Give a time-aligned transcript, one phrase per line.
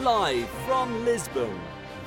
[0.00, 1.60] Live from Lisbon,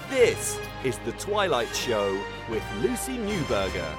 [0.10, 2.20] this is The Twilight Show
[2.50, 3.96] with Lucy Newberger.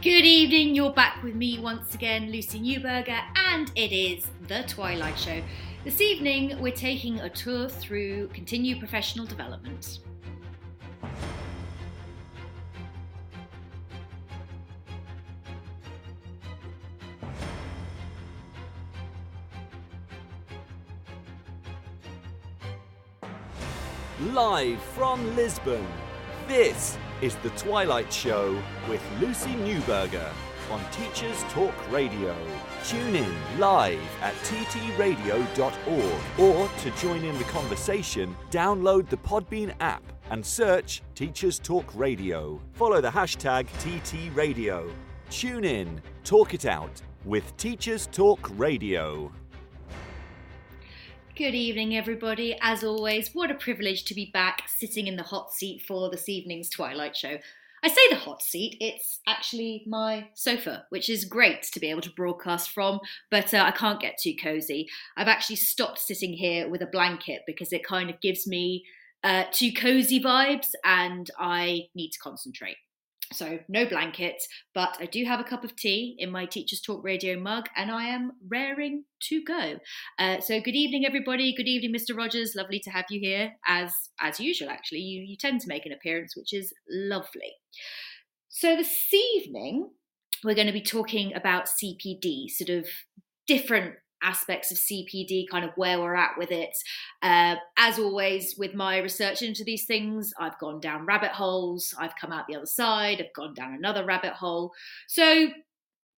[0.00, 5.18] Good evening, you're back with me once again, Lucy Newberger, and it is The Twilight
[5.18, 5.42] Show.
[5.84, 9.98] This evening, we're taking a tour through continued professional development.
[24.34, 25.86] Live from Lisbon,
[26.48, 30.28] this is The Twilight Show with Lucy Newberger
[30.72, 32.36] on Teachers Talk Radio.
[32.84, 40.02] Tune in live at ttradio.org or to join in the conversation, download the Podbean app
[40.30, 42.60] and search Teachers Talk Radio.
[42.72, 44.90] Follow the hashtag TTRadio.
[45.30, 49.30] Tune in, talk it out with Teachers Talk Radio.
[51.36, 52.56] Good evening, everybody.
[52.60, 56.28] As always, what a privilege to be back sitting in the hot seat for this
[56.28, 57.38] evening's Twilight Show.
[57.82, 62.02] I say the hot seat, it's actually my sofa, which is great to be able
[62.02, 63.00] to broadcast from,
[63.32, 64.86] but uh, I can't get too cozy.
[65.16, 68.84] I've actually stopped sitting here with a blanket because it kind of gives me
[69.24, 72.76] uh, too cozy vibes and I need to concentrate.
[73.34, 77.02] So, no blankets, but I do have a cup of tea in my Teachers Talk
[77.02, 79.78] Radio mug and I am raring to go.
[80.18, 81.52] Uh, so, good evening, everybody.
[81.54, 82.16] Good evening, Mr.
[82.16, 82.54] Rogers.
[82.54, 85.00] Lovely to have you here, as, as usual, actually.
[85.00, 87.54] You, you tend to make an appearance, which is lovely.
[88.48, 89.90] So, this evening,
[90.44, 92.86] we're going to be talking about CPD, sort of
[93.48, 96.76] different aspects of CPD, kind of where we're at with it.
[97.22, 102.16] Uh, as always, with my research into these things, I've gone down rabbit holes, I've
[102.16, 104.72] come out the other side, I've gone down another rabbit hole.
[105.06, 105.48] So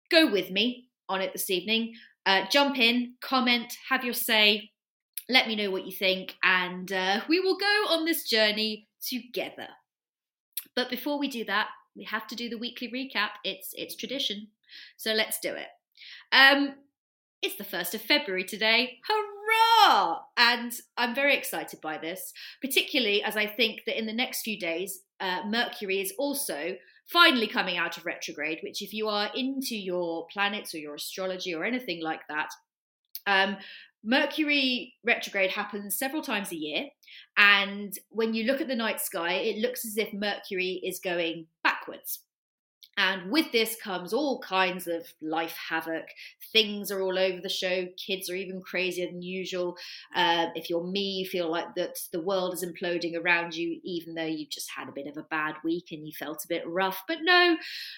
[0.09, 1.95] go with me on it this evening.
[2.25, 4.71] Uh, jump in, comment, have your say,
[5.29, 9.67] let me know what you think, and uh, we will go on this journey together.
[10.75, 13.29] But before we do that, we have to do the weekly recap.
[13.43, 14.47] It's it's tradition,
[14.97, 15.67] so let's do it.
[16.31, 16.75] Um,
[17.45, 18.97] it's the 1st of February today.
[19.07, 20.21] Hurrah!
[20.35, 24.59] And I'm very excited by this, particularly as I think that in the next few
[24.59, 29.75] days, uh, Mercury is also finally coming out of retrograde, which, if you are into
[29.75, 32.49] your planets or your astrology or anything like that,
[33.27, 33.57] um,
[34.03, 36.87] Mercury retrograde happens several times a year.
[37.37, 41.45] And when you look at the night sky, it looks as if Mercury is going
[41.63, 42.21] backwards.
[42.97, 46.05] And with this comes all kinds of life havoc.
[46.53, 47.87] Things are all over the show.
[47.97, 49.75] Kids are even crazier than usual.
[50.15, 54.15] Uh, if you're me, you feel like that the world is imploding around you, even
[54.15, 56.63] though you've just had a bit of a bad week and you felt a bit
[56.65, 57.03] rough.
[57.07, 57.57] But no,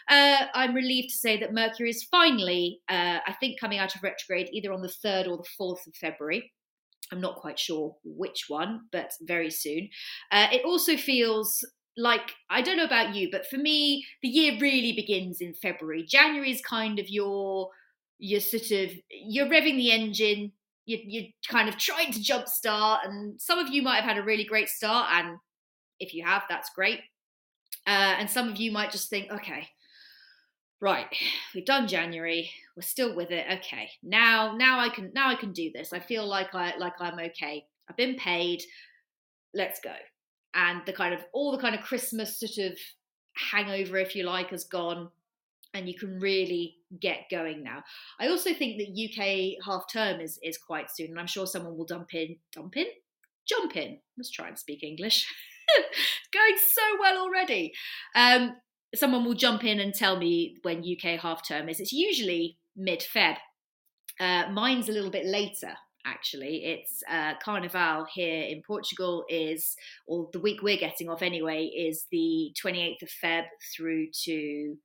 [0.10, 4.02] uh, I'm relieved to say that Mercury is finally, uh, I think, coming out of
[4.02, 6.52] retrograde either on the 3rd or the 4th of February.
[7.12, 9.90] I'm not quite sure which one, but very soon.
[10.32, 11.64] Uh, it also feels
[11.98, 16.04] like I don't know about you, but for me, the year really begins in February.
[16.04, 17.72] January is kind of your
[18.20, 20.54] your sort of you're revving the engine.
[20.86, 24.24] You're, you're kind of trying to jumpstart, and some of you might have had a
[24.24, 25.38] really great start, and
[26.00, 27.00] if you have, that's great.
[27.86, 29.68] Uh, and some of you might just think, okay,
[30.80, 31.08] right,
[31.54, 33.46] we've done January, we're still with it.
[33.58, 35.94] Okay, now now I can now I can do this.
[35.94, 37.66] I feel like I like I'm okay.
[37.90, 38.62] I've been paid.
[39.54, 39.94] Let's go
[40.54, 42.78] and the kind of all the kind of Christmas sort of
[43.52, 45.10] hangover, if you like, has gone,
[45.74, 47.84] and you can really get going now.
[48.20, 51.78] I also think that UK half term is is quite soon, and I'm sure someone
[51.78, 52.88] will dump in, dump in,
[53.48, 54.00] jump in.
[54.18, 55.26] Let's try and speak English.
[56.34, 57.74] Going so well already.
[58.16, 58.56] Um,
[58.96, 61.80] someone will jump in and tell me when UK half term is.
[61.80, 63.38] It's usually mid Feb.
[64.20, 65.74] Uh, mine's a little bit later,
[66.08, 66.64] actually.
[66.66, 69.76] It's uh, Carnival here in Portugal is,
[70.08, 73.44] or the week we're getting off anyway, is the 28th of Feb
[73.76, 74.76] through to,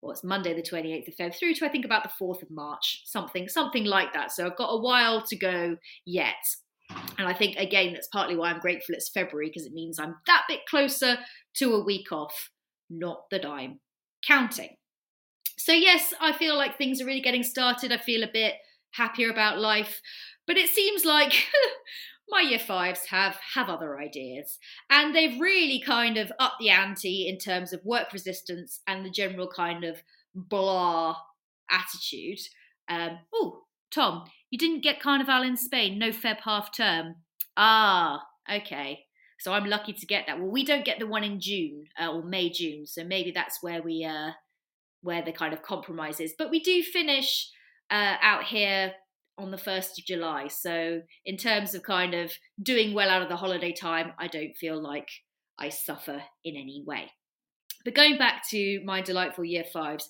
[0.00, 2.50] well, it's Monday the 28th of Feb through to I think about the 4th of
[2.50, 4.32] March, something, something like that.
[4.32, 5.76] So I've got a while to go
[6.06, 6.34] yet.
[7.18, 10.16] And I think again that's partly why I'm grateful it's February because it means I'm
[10.26, 11.16] that bit closer
[11.56, 12.50] to a week off.
[12.90, 13.80] Not that I'm
[14.26, 14.76] counting.
[15.58, 17.92] So yes, I feel like things are really getting started.
[17.92, 18.54] I feel a bit
[18.92, 20.00] happier about life.
[20.46, 21.32] But it seems like
[22.28, 24.58] my year fives have have other ideas.
[24.90, 29.10] And they've really kind of upped the ante in terms of work resistance and the
[29.10, 30.02] general kind of
[30.34, 31.16] blah
[31.70, 32.40] attitude.
[32.88, 37.16] Um, oh tom you didn't get carnival in spain no feb half term.
[37.56, 38.22] Ah
[38.52, 39.04] okay.
[39.38, 40.38] So i'm lucky to get that.
[40.38, 42.86] Well we don't get the one in june uh, or may june.
[42.86, 44.32] So maybe that's where we uh
[45.02, 46.34] where the kind of compromise is.
[46.38, 47.50] But we do finish
[47.90, 48.94] uh, out here
[49.38, 50.48] on the 1st of July.
[50.48, 52.32] So, in terms of kind of
[52.62, 55.08] doing well out of the holiday time, I don't feel like
[55.58, 57.10] I suffer in any way.
[57.84, 60.08] But going back to my delightful year fives,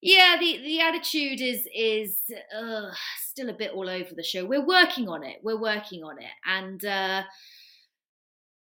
[0.00, 2.20] yeah, the, the attitude is is
[2.56, 2.90] uh,
[3.24, 4.44] still a bit all over the show.
[4.44, 5.36] We're working on it.
[5.42, 7.22] We're working on it, and uh,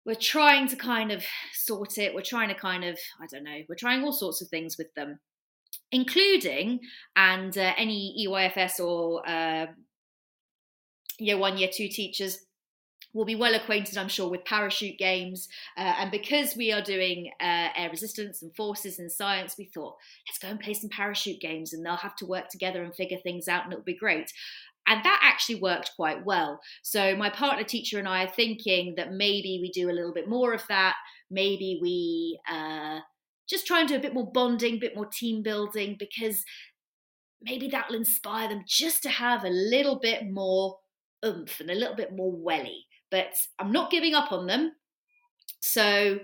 [0.06, 1.24] we're trying to kind of
[1.54, 2.16] sort it.
[2.16, 3.60] We're trying to kind of I don't know.
[3.68, 5.20] We're trying all sorts of things with them
[5.92, 6.80] including
[7.16, 9.68] and uh, any EYFS or uh,
[11.20, 12.40] year one, year two teachers
[13.16, 15.48] will be well acquainted, I'm sure, with parachute games.
[15.78, 19.96] Uh, and because we are doing uh, air resistance and forces and science, we thought,
[20.28, 23.18] let's go and play some parachute games and they'll have to work together and figure
[23.24, 24.32] things out and it'll be great.
[24.88, 26.60] And that actually worked quite well.
[26.84, 30.30] So my partner teacher and I are thinking that maybe we do a little bit
[30.30, 30.96] more of that.
[31.32, 33.00] Maybe we uh,
[33.50, 36.44] just try and do a bit more bonding, a bit more team building, because
[37.42, 40.78] maybe that will inspire them just to have a little bit more
[41.26, 42.86] oomph and a little bit more welly.
[43.12, 44.74] But I'm not giving up on them.
[45.60, 46.20] So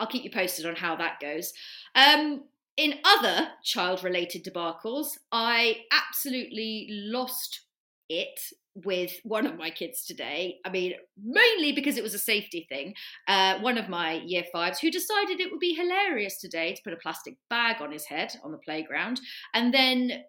[0.00, 1.52] I'll keep you posted on how that goes.
[1.94, 2.44] Um,
[2.76, 7.60] in other child related debacles, I absolutely lost
[8.08, 8.40] it
[8.74, 10.58] with one of my kids today.
[10.64, 12.94] I mean, mainly because it was a safety thing.
[13.28, 16.92] Uh, one of my year fives who decided it would be hilarious today to put
[16.92, 19.20] a plastic bag on his head on the playground
[19.54, 20.24] and then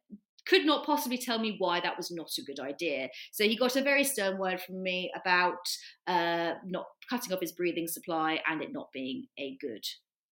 [0.45, 3.09] could not possibly tell me why that was not a good idea.
[3.31, 5.67] So he got a very stern word from me about
[6.07, 9.83] uh, not cutting off his breathing supply and it not being a good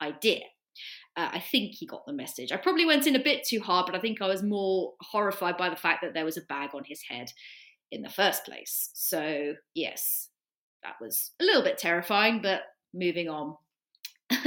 [0.00, 0.44] idea.
[1.16, 2.52] Uh, I think he got the message.
[2.52, 5.56] I probably went in a bit too hard, but I think I was more horrified
[5.56, 7.32] by the fact that there was a bag on his head
[7.90, 8.90] in the first place.
[8.94, 10.29] So, yes,
[10.82, 12.62] that was a little bit terrifying, but
[12.94, 13.56] moving on.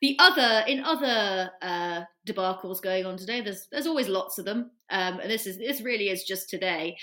[0.00, 4.70] the other in other uh, debacles going on today, there's there's always lots of them,
[4.90, 6.96] um, and this is this really is just today.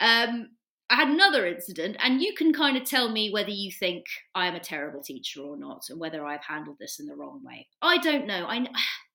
[0.00, 0.50] Um,
[0.88, 4.04] I had another incident, and you can kind of tell me whether you think
[4.36, 7.42] I am a terrible teacher or not, and whether I've handled this in the wrong
[7.44, 7.66] way.
[7.82, 8.46] I don't know.
[8.46, 8.64] I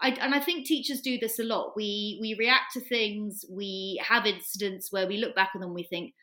[0.00, 1.72] I, and I think teachers do this a lot.
[1.76, 3.44] We we react to things.
[3.50, 5.74] We have incidents where we look back on them.
[5.74, 6.14] We think,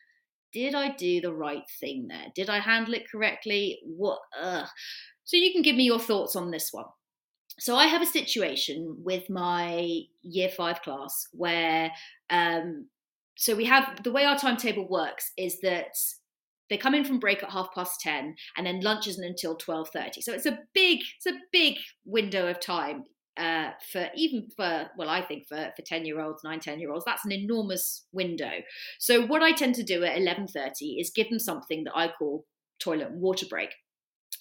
[0.52, 2.26] did I do the right thing there?
[2.34, 3.78] Did I handle it correctly?
[3.84, 4.20] What?
[4.40, 4.66] Ugh.
[5.24, 6.86] So you can give me your thoughts on this one.
[7.58, 11.90] So I have a situation with my year five class where,
[12.28, 12.88] um,
[13.36, 15.96] so we have the way our timetable works is that
[16.68, 20.22] they come in from break at half past 10 and then lunch isn't until 12.30
[20.22, 23.04] so it's a big it's a big window of time
[23.38, 26.90] uh, for even for well i think for for 10 year olds 9 10 year
[26.90, 28.52] olds that's an enormous window.
[28.98, 32.44] So what i tend to do at 11.30 is give them something that i call
[32.78, 33.70] toilet water break.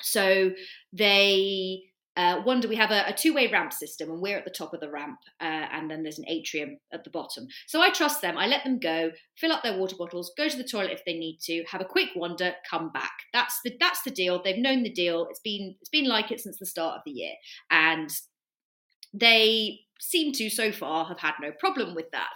[0.01, 0.51] So
[0.91, 1.83] they
[2.17, 4.79] uh, wonder we have a, a, two-way ramp system and we're at the top of
[4.79, 7.45] the ramp uh, and then there's an atrium at the bottom.
[7.67, 8.37] So i trust them.
[8.37, 11.17] I let them go fill up their water bottles go to the toilet if they
[11.17, 13.11] need to have a quick wander come back.
[13.33, 14.41] That's the that's the deal.
[14.41, 15.27] They've known the deal.
[15.29, 17.33] It's been it's been like it since the start of the year.
[17.69, 18.09] And
[19.19, 22.35] they seem to so far have had no problem with that.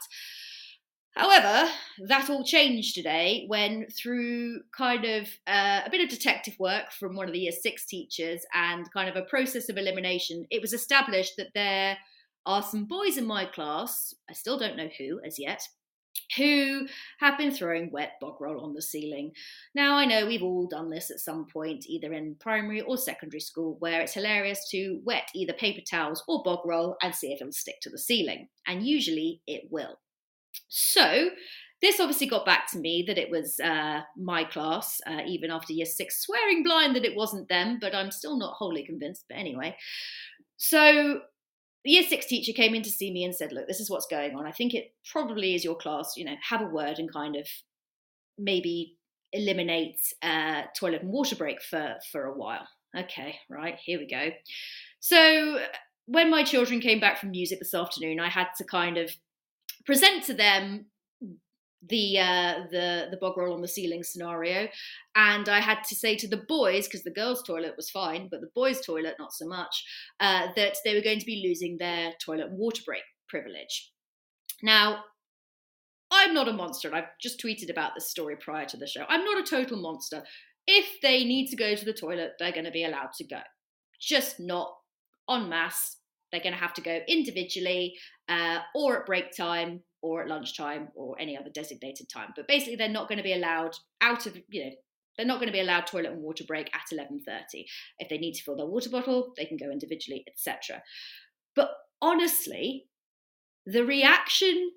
[1.15, 1.69] However,
[2.07, 7.15] that all changed today when, through kind of uh, a bit of detective work from
[7.15, 10.71] one of the year six teachers and kind of a process of elimination, it was
[10.71, 11.97] established that there
[12.45, 15.61] are some boys in my class, I still don't know who as yet,
[16.37, 16.87] who
[17.19, 19.31] have been throwing wet bog roll on the ceiling.
[19.73, 23.39] Now, I know we've all done this at some point, either in primary or secondary
[23.39, 27.41] school, where it's hilarious to wet either paper towels or bog roll and see if
[27.41, 28.47] it'll stick to the ceiling.
[28.67, 29.99] And usually it will.
[30.67, 31.29] So,
[31.81, 35.73] this obviously got back to me that it was uh, my class, uh, even after
[35.73, 39.25] year six, swearing blind that it wasn't them, but I'm still not wholly convinced.
[39.29, 39.77] But anyway,
[40.57, 41.21] so
[41.85, 44.07] the year six teacher came in to see me and said, Look, this is what's
[44.07, 44.45] going on.
[44.45, 47.47] I think it probably is your class, you know, have a word and kind of
[48.37, 48.97] maybe
[49.31, 52.67] eliminate uh, toilet and water break for, for a while.
[52.97, 54.29] Okay, right, here we go.
[54.99, 55.59] So
[56.05, 59.11] when my children came back from music this afternoon, I had to kind of
[59.85, 60.87] present to them
[61.87, 64.67] the uh, the the bog roll on the ceiling scenario,
[65.15, 68.41] and I had to say to the boys because the girls' toilet was fine, but
[68.41, 69.85] the boys' toilet not so much,
[70.19, 73.91] uh, that they were going to be losing their toilet water break privilege.
[74.61, 75.03] Now,
[76.11, 79.05] I'm not a monster, and I've just tweeted about this story prior to the show.
[79.07, 80.23] I'm not a total monster.
[80.67, 83.39] If they need to go to the toilet, they're going to be allowed to go,
[83.99, 84.73] just not
[85.29, 85.97] en masse.
[86.31, 87.95] They're going to have to go individually
[88.27, 92.29] uh, or at break time or at lunchtime or any other designated time.
[92.35, 94.71] But basically, they're not going to be allowed out of, you know,
[95.17, 97.65] they're not going to be allowed toilet and water break at 11.30.
[97.99, 100.81] If they need to fill their water bottle, they can go individually, etc.
[101.55, 102.85] But honestly,
[103.65, 104.71] the reaction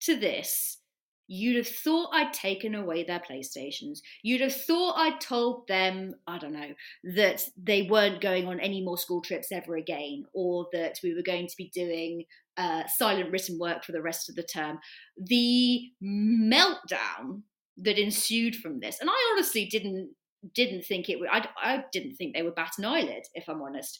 [0.00, 0.78] to this
[1.26, 4.00] You'd have thought I'd taken away their PlayStations.
[4.22, 6.74] You'd have thought I'd told them, I don't know,
[7.16, 11.22] that they weren't going on any more school trips ever again, or that we were
[11.22, 12.24] going to be doing
[12.56, 14.78] uh, silent written work for the rest of the term.
[15.16, 17.42] The meltdown
[17.78, 20.10] that ensued from this, and I honestly didn't
[20.54, 21.30] didn't think it would.
[21.30, 23.98] I, I didn't think they would bat an eyelid, if I'm honest.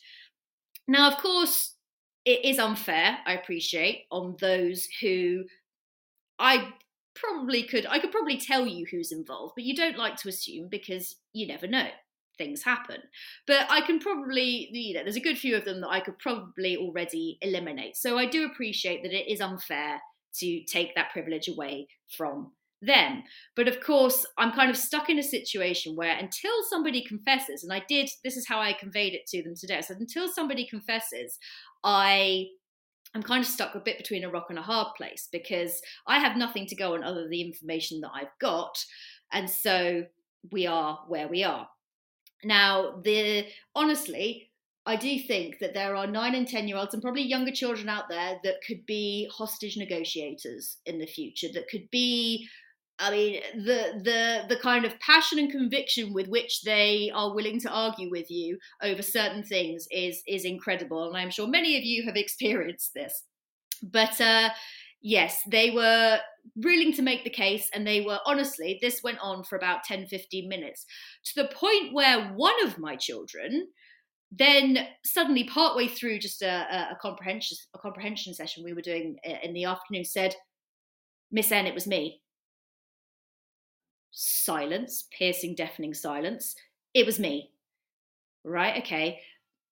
[0.86, 1.74] Now, of course,
[2.24, 3.18] it is unfair.
[3.26, 5.44] I appreciate on those who
[6.38, 6.68] I
[7.14, 10.68] probably could I could probably tell you who's involved, but you don't like to assume
[10.68, 11.88] because you never know.
[12.36, 13.00] Things happen.
[13.46, 16.18] But I can probably, you know, there's a good few of them that I could
[16.18, 17.96] probably already eliminate.
[17.96, 20.00] So I do appreciate that it is unfair
[20.40, 22.50] to take that privilege away from
[22.82, 23.22] them.
[23.54, 27.72] But of course, I'm kind of stuck in a situation where until somebody confesses, and
[27.72, 29.80] I did, this is how I conveyed it to them today.
[29.80, 31.38] Said, until somebody confesses,
[31.84, 32.46] I
[33.14, 36.18] I'm kind of stuck a bit between a rock and a hard place because I
[36.18, 38.76] have nothing to go on other than the information that I've got.
[39.32, 40.04] And so
[40.50, 41.68] we are where we are.
[42.42, 44.50] Now, the honestly,
[44.86, 47.88] I do think that there are nine and 10 year olds and probably younger children
[47.88, 52.46] out there that could be hostage negotiators in the future, that could be
[52.98, 57.60] I mean, the the the kind of passion and conviction with which they are willing
[57.60, 61.82] to argue with you over certain things is is incredible, and I'm sure many of
[61.82, 63.24] you have experienced this.
[63.82, 64.50] But uh,
[65.02, 66.20] yes, they were
[66.54, 68.78] willing to make the case, and they were honestly.
[68.80, 70.86] This went on for about 10, 15 minutes,
[71.24, 73.68] to the point where one of my children
[74.36, 79.34] then suddenly partway through just a, a, comprehension a comprehension session we were doing uh,
[79.44, 80.34] in the afternoon said
[81.30, 82.20] miss n it was me
[84.14, 86.54] silence, piercing, deafening silence.
[86.94, 87.50] It was me.
[88.44, 89.20] Right, okay.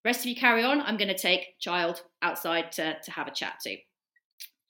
[0.04, 0.80] Rest of you carry on.
[0.80, 3.76] I'm going to take child outside to, to have a chat to.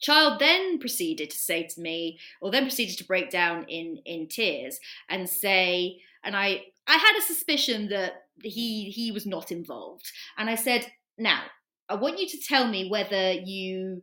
[0.01, 4.27] Child then proceeded to say to me, or then proceeded to break down in in
[4.27, 10.11] tears and say, and I I had a suspicion that he he was not involved.
[10.37, 11.43] And I said, now
[11.89, 14.03] I want you to tell me whether you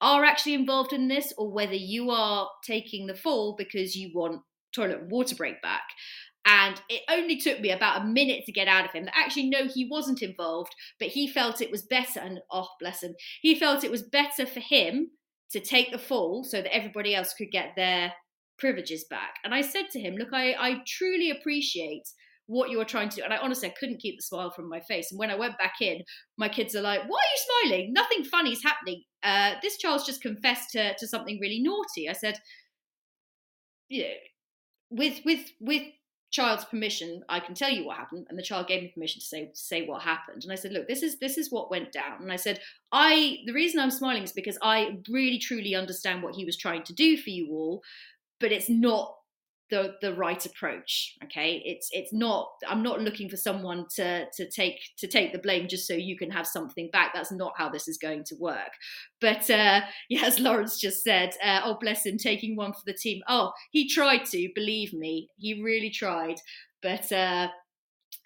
[0.00, 4.40] are actually involved in this or whether you are taking the fall because you want
[4.76, 5.84] toilet water break back.
[6.46, 9.50] And it only took me about a minute to get out of him that actually,
[9.50, 12.20] no, he wasn't involved, but he felt it was better.
[12.20, 15.10] And oh, bless him, he felt it was better for him
[15.50, 18.12] to take the fall so that everybody else could get their
[18.58, 19.34] privileges back.
[19.44, 22.04] And I said to him, Look, I, I truly appreciate
[22.46, 23.22] what you are trying to do.
[23.22, 25.10] And I honestly I couldn't keep the smile from my face.
[25.10, 26.02] And when I went back in,
[26.38, 27.92] my kids are like, Why are you smiling?
[27.92, 29.02] Nothing funny is happening.
[29.22, 32.08] Uh, this child's just confessed to, to something really naughty.
[32.08, 32.38] I said,
[33.88, 34.14] You know,
[34.90, 35.82] with with with
[36.30, 39.26] child's permission, I can tell you what happened, and the child gave me permission to
[39.26, 40.44] say say what happened.
[40.44, 42.22] And I said, look, this is this is what went down.
[42.22, 42.60] And I said,
[42.92, 46.82] I the reason I'm smiling is because I really truly understand what he was trying
[46.84, 47.82] to do for you all,
[48.40, 49.14] but it's not
[49.70, 51.62] the the right approach okay?
[51.64, 55.68] It's it's not i'm not looking for someone to to take to take the blame
[55.68, 57.12] just so you can have something back.
[57.14, 58.72] That's not how this is going to work.
[59.20, 62.94] But uh yeah as lawrence just said uh, oh bless him taking one for the
[62.94, 63.22] team.
[63.28, 66.36] Oh he tried to believe me he really tried.
[66.82, 67.48] But uh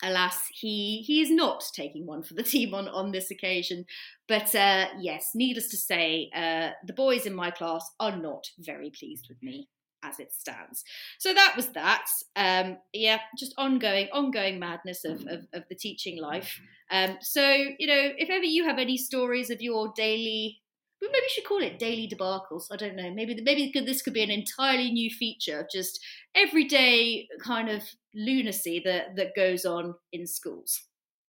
[0.02, 3.86] alas he he is not taking one for the team on on this occasion.
[4.28, 8.90] But uh yes needless to say uh the boys in my class are not very
[8.90, 9.68] pleased with me
[10.02, 10.84] as it stands.
[11.18, 12.06] So that was that.
[12.36, 16.60] Um, yeah, just ongoing, ongoing madness of, of, of the teaching life.
[16.90, 17.42] Um, so,
[17.78, 20.60] you know, if ever you have any stories of your daily,
[21.00, 22.64] maybe we should call it daily debacles.
[22.70, 23.12] I don't know.
[23.12, 26.00] Maybe maybe this could be an entirely new feature of just
[26.34, 27.82] everyday kind of
[28.14, 30.82] lunacy that that goes on in schools.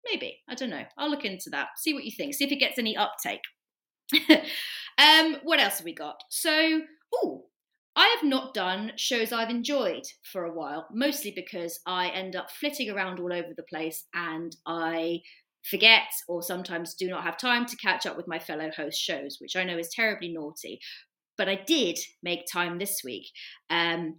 [0.05, 0.85] Maybe I don't know.
[0.99, 1.69] I'll look into that.
[1.77, 2.35] See what you think.
[2.35, 3.43] See if it gets any uptake.
[4.99, 6.21] um, what else have we got?
[6.31, 6.81] So,
[7.15, 7.45] oh,
[7.97, 12.51] I have not done shows I've enjoyed for a while, mostly because I end up
[12.51, 15.23] flitting around all over the place and I
[15.69, 19.37] forget or sometimes do not have time to catch up with my fellow host shows,
[19.41, 20.81] which I know is terribly naughty.
[21.37, 23.27] But I did make time this week.
[23.69, 24.17] Um,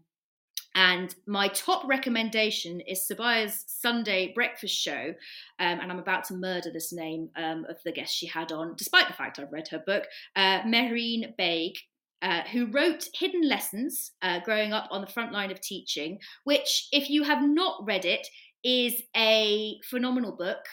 [0.74, 5.14] and my top recommendation is Sabaya's Sunday breakfast show.
[5.60, 8.76] Um, and I'm about to murder this name um, of the guest she had on,
[8.78, 11.74] despite the fact I've read her book, uh, Mehreen Baig.
[12.22, 16.88] Uh, who wrote Hidden Lessons uh, Growing Up on the Front Line of Teaching, which,
[16.92, 18.28] if you have not read it,
[18.64, 20.64] is a phenomenal book.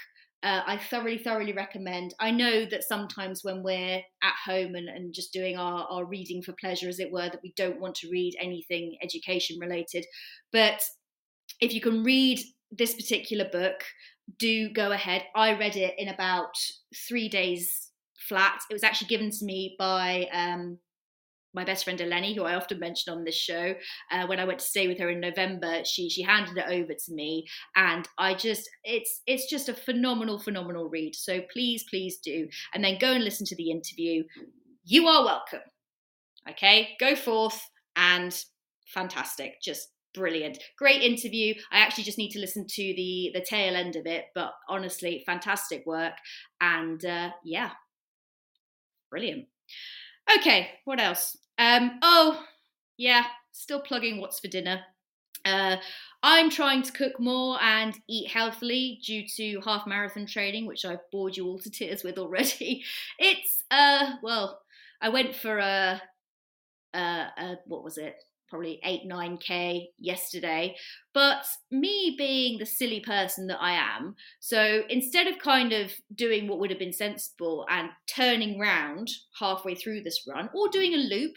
[0.43, 2.15] Uh, I thoroughly, thoroughly recommend.
[2.21, 6.43] I know that sometimes when we're at home and, and just doing our, our reading
[6.43, 10.05] for pleasure, as it were, that we don't want to read anything education related.
[10.53, 10.85] But
[11.61, 12.41] if you can read
[12.71, 13.83] this particular book,
[14.39, 15.25] do go ahead.
[15.35, 16.55] I read it in about
[17.09, 17.91] three days
[18.29, 18.61] flat.
[18.71, 20.79] It was actually given to me by um,
[21.55, 23.75] my best friend Eleni, who I often mention on this show,
[24.11, 26.93] uh, when I went to stay with her in November, she she handed it over
[26.93, 31.15] to me, and I just it's it's just a phenomenal phenomenal read.
[31.15, 34.25] So please please do, and then go and listen to the interview.
[34.85, 35.61] You are welcome.
[36.51, 37.61] Okay, go forth
[37.97, 38.35] and
[38.87, 41.55] fantastic, just brilliant, great interview.
[41.71, 45.23] I actually just need to listen to the the tail end of it, but honestly,
[45.27, 46.15] fantastic work,
[46.61, 47.71] and uh, yeah,
[49.11, 49.47] brilliant.
[50.37, 51.37] Okay, what else?
[51.59, 52.45] Um, oh,
[52.97, 54.81] yeah, still plugging what's for dinner.
[55.45, 55.77] Uh,
[56.23, 61.11] I'm trying to cook more and eat healthily due to half marathon training, which I've
[61.13, 62.85] bored you all to tears with already.
[63.19, 64.61] It's uh, well,
[65.01, 66.03] I went for a,
[66.95, 68.17] a, a what was it?
[68.49, 70.75] Probably eight nine k yesterday.
[71.13, 76.49] But me being the silly person that I am, so instead of kind of doing
[76.49, 80.99] what would have been sensible and turning round halfway through this run, or doing a
[80.99, 81.35] loop,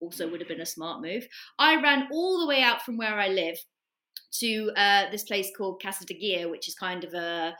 [0.00, 1.26] also would have been a smart move.
[1.58, 3.58] I ran all the way out from where I live
[4.32, 7.54] to uh, this place called Casa de Guia, which is kind of a,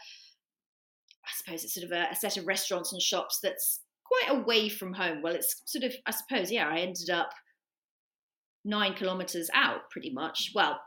[1.24, 4.68] I suppose it's sort of a, a, set of restaurants and shops that's quite away
[4.68, 5.22] from home.
[5.22, 7.30] Well, it's sort of, I suppose, yeah, I ended up
[8.64, 10.52] nine kilometers out pretty much.
[10.54, 10.80] Well,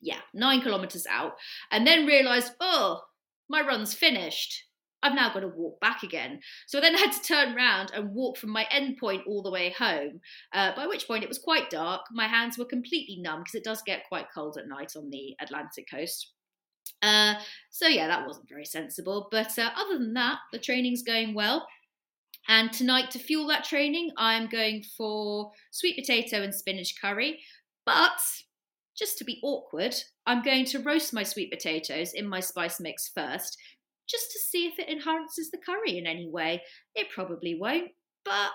[0.00, 1.32] yeah, nine kilometers out,
[1.70, 3.02] and then realized, oh,
[3.48, 4.64] my run's finished.
[5.02, 6.40] I've now got to walk back again.
[6.66, 9.50] So then I had to turn around and walk from my end point all the
[9.50, 10.20] way home,
[10.52, 12.02] uh, by which point it was quite dark.
[12.12, 15.34] My hands were completely numb because it does get quite cold at night on the
[15.40, 16.32] Atlantic coast.
[17.02, 17.34] Uh,
[17.70, 19.28] so yeah, that wasn't very sensible.
[19.30, 21.66] But uh, other than that, the training's going well.
[22.48, 27.40] And tonight, to fuel that training, I'm going for sweet potato and spinach curry.
[27.84, 28.20] But
[28.98, 29.94] just to be awkward,
[30.26, 33.56] I'm going to roast my sweet potatoes in my spice mix first
[34.08, 36.62] just to see if it enhances the curry in any way.
[36.94, 37.90] It probably won't,
[38.24, 38.50] but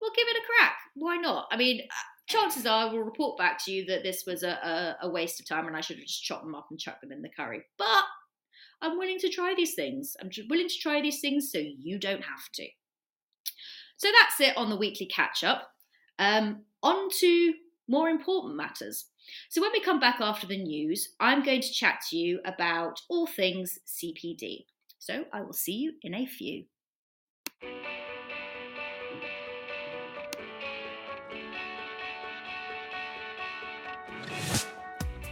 [0.00, 0.74] we'll give it a crack.
[0.94, 1.46] Why not?
[1.50, 1.94] I mean, uh,
[2.28, 5.40] chances are I will report back to you that this was a, a, a waste
[5.40, 7.30] of time and I should have just chopped them up and chucked them in the
[7.36, 7.62] curry.
[7.78, 8.04] But
[8.80, 10.16] I'm willing to try these things.
[10.20, 12.66] I'm willing to try these things so you don't have to.
[13.96, 15.70] So that's it on the weekly catch up.
[16.18, 17.54] Um, on to
[17.88, 19.06] more important matters.
[19.48, 23.00] So, when we come back after the news, I'm going to chat to you about
[23.08, 24.64] all things CPD.
[24.98, 26.64] So, I will see you in a few.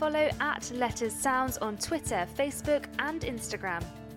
[0.00, 3.84] follow at Letters Sounds on Twitter, Facebook, and Instagram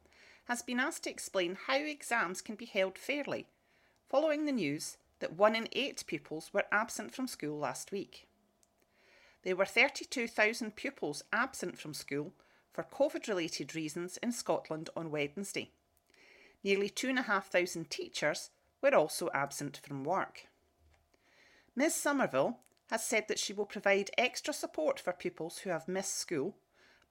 [0.45, 3.47] has been asked to explain how exams can be held fairly
[4.07, 8.27] following the news that one in eight pupils were absent from school last week.
[9.43, 12.33] There were 32,000 pupils absent from school
[12.73, 15.71] for COVID related reasons in Scotland on Wednesday.
[16.63, 18.49] Nearly 2,500 teachers
[18.81, 20.47] were also absent from work.
[21.75, 26.17] Ms Somerville has said that she will provide extra support for pupils who have missed
[26.17, 26.55] school,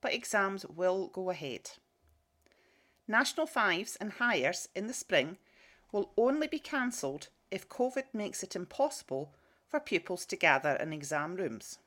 [0.01, 1.71] but exams will go ahead.
[3.07, 5.37] National Fives and Highers in the spring
[5.93, 9.33] will only be cancelled if COVID makes it impossible
[9.69, 11.79] for pupils to gather in exam rooms.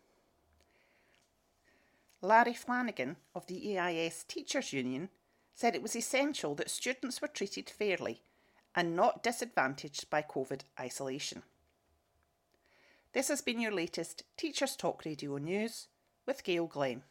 [2.22, 5.10] Larry Flanagan of the EIS Teachers Union
[5.54, 8.22] said it was essential that students were treated fairly
[8.76, 11.43] and not disadvantaged by COVID isolation.
[13.13, 15.88] This has been your latest Teachers Talk Radio News
[16.26, 17.04] with Gail Glenn.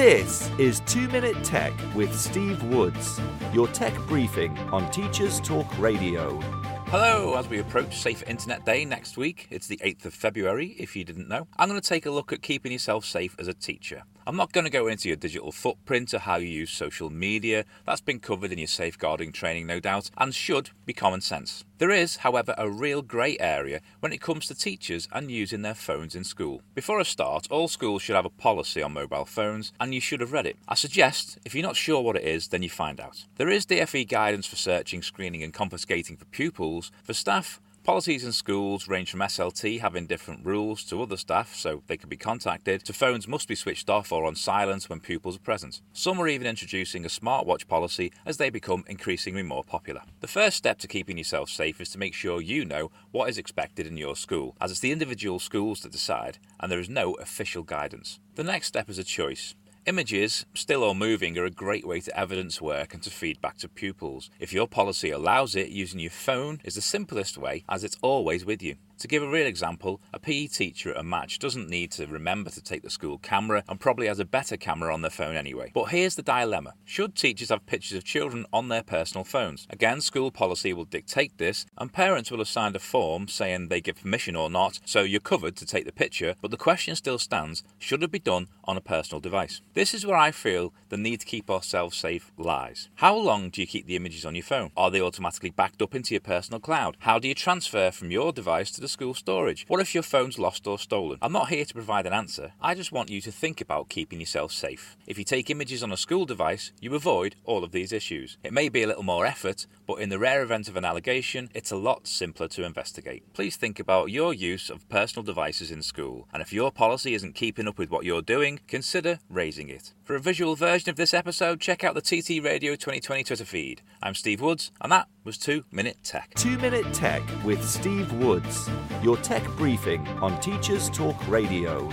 [0.00, 3.20] This is 2 Minute Tech with Steve Woods,
[3.52, 6.40] your tech briefing on Teachers Talk Radio.
[6.86, 10.96] Hello, as we approach Safe Internet Day next week, it's the 8th of February, if
[10.96, 13.52] you didn't know, I'm going to take a look at keeping yourself safe as a
[13.52, 14.04] teacher.
[14.30, 17.64] I'm not going to go into your digital footprint or how you use social media,
[17.84, 21.64] that's been covered in your safeguarding training, no doubt, and should be common sense.
[21.78, 25.74] There is, however, a real grey area when it comes to teachers and using their
[25.74, 26.62] phones in school.
[26.76, 30.20] Before I start, all schools should have a policy on mobile phones, and you should
[30.20, 30.58] have read it.
[30.68, 33.24] I suggest, if you're not sure what it is, then you find out.
[33.34, 36.92] There is DFE guidance for searching, screening, and confiscating for pupils.
[37.02, 41.82] For staff, Policies in schools range from SLT having different rules to other staff so
[41.86, 45.36] they can be contacted, to phones must be switched off or on silent when pupils
[45.36, 45.80] are present.
[45.94, 50.02] Some are even introducing a smartwatch policy as they become increasingly more popular.
[50.20, 53.38] The first step to keeping yourself safe is to make sure you know what is
[53.38, 57.14] expected in your school, as it's the individual schools that decide and there is no
[57.14, 58.20] official guidance.
[58.34, 59.54] The next step is a choice.
[59.86, 63.56] Images, still or moving, are a great way to evidence work and to feed back
[63.58, 64.28] to pupils.
[64.38, 68.44] If your policy allows it, using your phone is the simplest way as it's always
[68.44, 68.76] with you.
[69.00, 72.50] To give a real example, a PE teacher at a match doesn't need to remember
[72.50, 75.70] to take the school camera and probably has a better camera on their phone anyway.
[75.72, 79.66] But here's the dilemma should teachers have pictures of children on their personal phones?
[79.70, 83.80] Again, school policy will dictate this, and parents will have signed a form saying they
[83.80, 87.18] give permission or not, so you're covered to take the picture, but the question still
[87.18, 89.62] stands should it be done on a personal device?
[89.72, 92.90] This is where I feel the need to keep ourselves safe lies.
[92.96, 94.72] How long do you keep the images on your phone?
[94.76, 96.98] Are they automatically backed up into your personal cloud?
[97.00, 99.64] How do you transfer from your device to the school storage?
[99.68, 101.18] What if your phone's lost or stolen?
[101.22, 102.52] I'm not here to provide an answer.
[102.60, 104.96] I just want you to think about keeping yourself safe.
[105.06, 108.36] If you take images on a school device, you avoid all of these issues.
[108.42, 111.48] It may be a little more effort, but in the rare event of an allegation,
[111.54, 113.22] it's a lot simpler to investigate.
[113.32, 117.34] Please think about your use of personal devices in school, and if your policy isn't
[117.34, 119.92] keeping up with what you're doing, consider raising it.
[120.04, 123.82] For a visual version of this episode, check out the TT Radio 2020 Twitter feed.
[124.02, 126.32] I'm Steve Woods, and that was 2 Minute Tech.
[126.34, 128.70] 2 Minute Tech with Steve Woods,
[129.02, 131.88] your tech briefing on Teachers Talk Radio.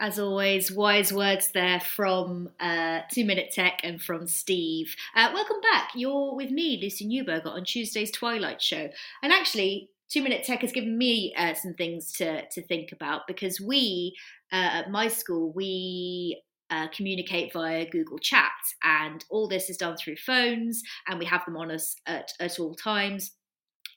[0.00, 4.96] As always, wise words there from uh, Two Minute Tech and from Steve.
[5.14, 5.90] Uh, welcome back.
[5.94, 8.88] You're with me, Lucy Newberger, on Tuesday's Twilight Show.
[9.22, 13.28] And actually, Two Minute Tech has given me uh, some things to, to think about
[13.28, 14.16] because we,
[14.50, 16.42] uh, at my school, we
[16.72, 18.50] uh, communicate via Google Chat,
[18.82, 22.58] and all this is done through phones, and we have them on us at, at
[22.58, 23.32] all times.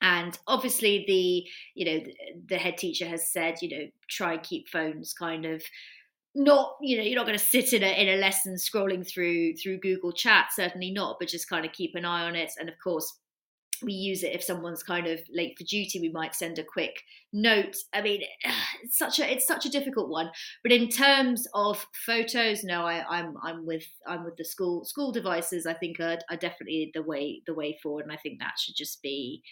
[0.01, 2.05] And obviously, the you know
[2.47, 5.63] the, head teacher has said you know try and keep phones kind of
[6.35, 9.55] not you know you're not going to sit in a in a lesson scrolling through
[9.55, 12.51] through Google Chat certainly not, but just kind of keep an eye on it.
[12.59, 13.19] And of course,
[13.81, 17.01] we use it if someone's kind of late for duty we might send a quick
[17.33, 17.75] note.
[17.93, 18.21] I mean
[18.83, 20.29] it's such a it's such a difficult one.
[20.63, 25.11] But in terms of photos no I, I'm, I'm with i'm with the school school
[25.11, 28.53] devices i think are, are definitely the way the way forward and i think that
[28.57, 29.43] should just be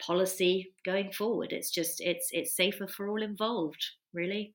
[0.00, 1.52] policy going forward.
[1.52, 4.54] It's just it's it's safer for all involved really.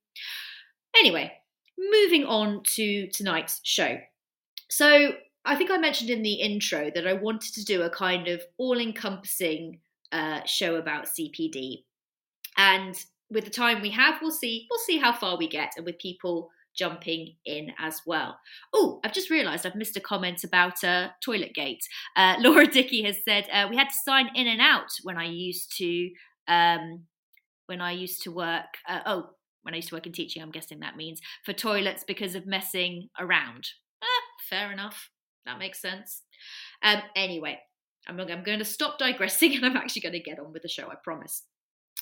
[0.96, 1.32] Anyway
[1.78, 3.98] moving on to tonight's show.
[4.70, 5.12] So
[5.48, 8.44] I think I mentioned in the intro that I wanted to do a kind of
[8.58, 9.80] all encompassing
[10.12, 11.84] uh, show about CPD.
[12.58, 12.96] And
[13.32, 14.68] with the time we have, we'll see.
[14.70, 18.38] We'll see how far we get, and with people jumping in as well.
[18.74, 21.84] Oh, I've just realised I've missed a comment about uh, Toilet Gate.
[22.16, 25.26] Uh, Laura Dickey has said uh, we had to sign in and out when I
[25.26, 26.10] used to
[26.50, 27.04] um,
[27.68, 28.78] when I used to work.
[28.88, 29.30] Uh, oh,
[29.64, 32.46] when I used to work in teaching, I'm guessing that means for toilets because of
[32.46, 33.70] messing around.
[34.04, 35.10] Ah, fair enough.
[35.48, 36.24] That makes sense.
[36.84, 37.58] Um, anyway,
[38.08, 40.70] I'm, I'm going to stop digressing and I'm actually going to get on with the
[40.70, 41.44] show, I promise.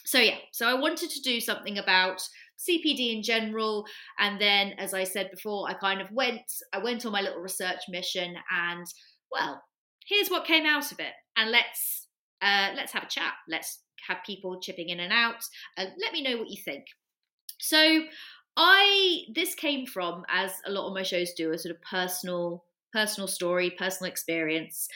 [0.03, 2.21] So, yeah, so I wanted to do something about
[2.59, 3.85] CPD in general.
[4.19, 6.41] And then, as I said before, I kind of went,
[6.73, 8.85] I went on my little research mission and,
[9.31, 9.63] well,
[10.07, 11.13] here's what came out of it.
[11.37, 12.07] And let's,
[12.41, 13.33] uh, let's have a chat.
[13.47, 15.43] Let's have people chipping in and out.
[15.77, 16.85] And let me know what you think.
[17.59, 18.01] So,
[18.57, 22.63] I, this came from, as a lot of my shows do, a sort of personal
[22.95, 24.87] personal story, personal experience.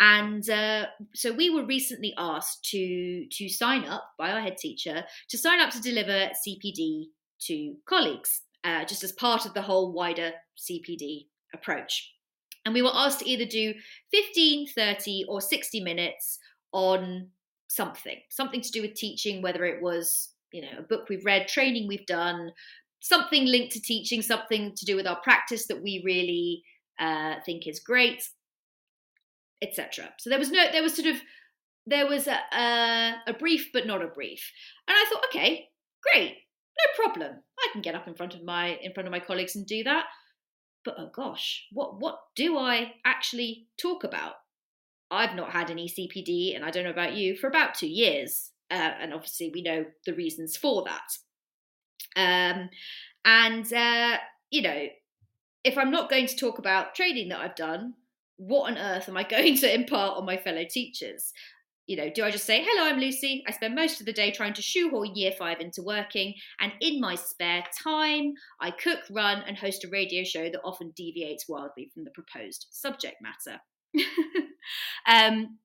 [0.00, 5.04] And uh, so we were recently asked to to sign up by our head teacher
[5.28, 7.06] to sign up to deliver CPD
[7.46, 12.12] to colleagues, uh, just as part of the whole wider CPD approach.
[12.64, 13.74] And we were asked to either do
[14.12, 16.38] 15, 30, or 60 minutes
[16.72, 17.28] on
[17.68, 21.48] something, something to do with teaching, whether it was you know a book we've read,
[21.48, 22.52] training we've done,
[23.00, 26.62] something linked to teaching, something to do with our practice that we really
[26.98, 28.22] uh, think is great,
[29.62, 30.12] etc.
[30.18, 31.16] So there was no, there was sort of,
[31.86, 34.52] there was a, a, a brief, but not a brief,
[34.86, 35.68] and I thought, okay,
[36.02, 36.36] great,
[36.78, 39.56] no problem, I can get up in front of my in front of my colleagues
[39.56, 40.06] and do that.
[40.84, 44.34] But oh gosh, what what do I actually talk about?
[45.10, 48.50] I've not had any CPD, and I don't know about you, for about two years.
[48.70, 51.08] Uh, and obviously, we know the reasons for that.
[52.16, 52.68] Um,
[53.24, 54.18] and, uh,
[54.50, 54.86] you know,
[55.64, 57.94] if I'm not going to talk about training that I've done,
[58.36, 61.32] what on earth am I going to impart on my fellow teachers?
[61.86, 63.42] You know, do I just say, hello, I'm Lucy.
[63.46, 66.34] I spend most of the day trying to shoehorn year five into working.
[66.60, 70.92] And in my spare time, I cook, run, and host a radio show that often
[70.94, 73.60] deviates wildly from the proposed subject matter.
[75.06, 75.58] um,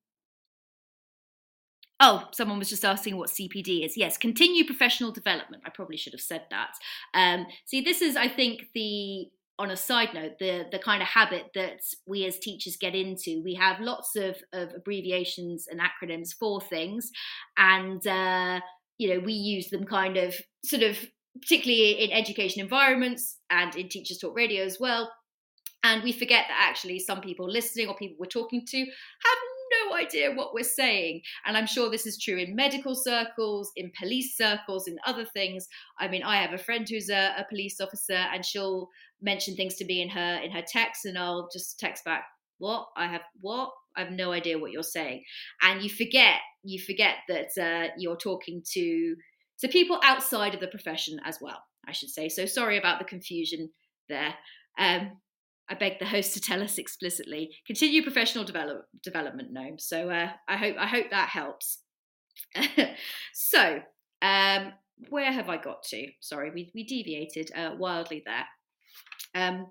[2.00, 3.96] Oh, someone was just asking what CPD is.
[3.96, 5.62] Yes, continue professional development.
[5.64, 6.72] I probably should have said that.
[7.14, 11.08] Um, see, this is, I think, the on a side note, the the kind of
[11.08, 16.34] habit that we as teachers get into, we have lots of, of abbreviations and acronyms
[16.38, 17.10] for things,
[17.56, 18.60] and uh,
[18.98, 20.98] you know we use them kind of sort of
[21.40, 25.10] particularly in education environments and in teachers talk radio as well.
[25.82, 29.38] And we forget that actually some people listening or people we're talking to have
[29.94, 31.22] idea what we're saying.
[31.44, 35.66] And I'm sure this is true in medical circles, in police circles, in other things.
[35.98, 38.88] I mean, I have a friend who's a, a police officer, and she'll
[39.22, 42.24] mention things to me in her in her text, and I'll just text back,
[42.58, 42.88] "What?
[42.96, 43.70] I have what?
[43.96, 45.22] I have no idea what you're saying."
[45.62, 49.16] And you forget you forget that uh, you're talking to
[49.60, 51.62] to people outside of the profession as well.
[51.86, 52.28] I should say.
[52.28, 53.70] So sorry about the confusion
[54.08, 54.34] there.
[54.78, 55.12] Um,
[55.68, 57.50] I beg the host to tell us explicitly.
[57.66, 59.78] Continue professional develop, development, gnome.
[59.78, 61.78] So uh, I hope I hope that helps.
[63.32, 63.80] so
[64.20, 64.72] um,
[65.08, 66.06] where have I got to?
[66.20, 68.46] Sorry, we we deviated uh, wildly there.
[69.34, 69.68] Um,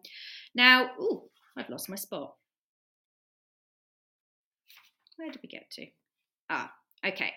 [0.55, 2.33] now, oh, I've lost my spot.
[5.17, 5.85] Where did we get to?
[6.49, 6.73] Ah,
[7.05, 7.31] okay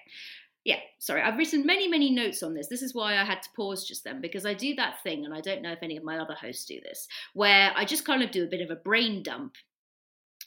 [0.67, 2.67] yeah, sorry, I've written many, many notes on this.
[2.67, 5.33] This is why I had to pause just then because I do that thing, and
[5.33, 8.21] I don't know if any of my other hosts do this, where I just kind
[8.21, 9.55] of do a bit of a brain dump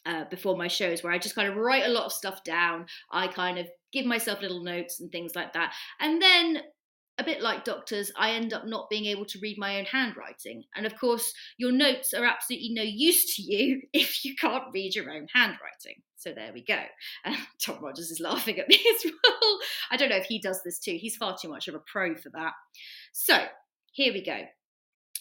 [0.05, 2.87] uh, before my shows, where I just kind of write a lot of stuff down.
[3.09, 5.73] I kind of give myself little notes and things like that.
[6.01, 6.63] And then
[7.17, 10.65] a bit like doctors, I end up not being able to read my own handwriting.
[10.75, 14.95] And of course, your notes are absolutely no use to you if you can't read
[14.95, 16.03] your own handwriting.
[16.19, 16.79] So there we go.
[17.23, 19.59] Uh, Tom Rogers is laughing at me as well.
[19.89, 20.97] I don't know if he does this too.
[20.99, 22.53] He's far too much of a pro for that.
[23.13, 23.37] So
[23.93, 24.41] here we go.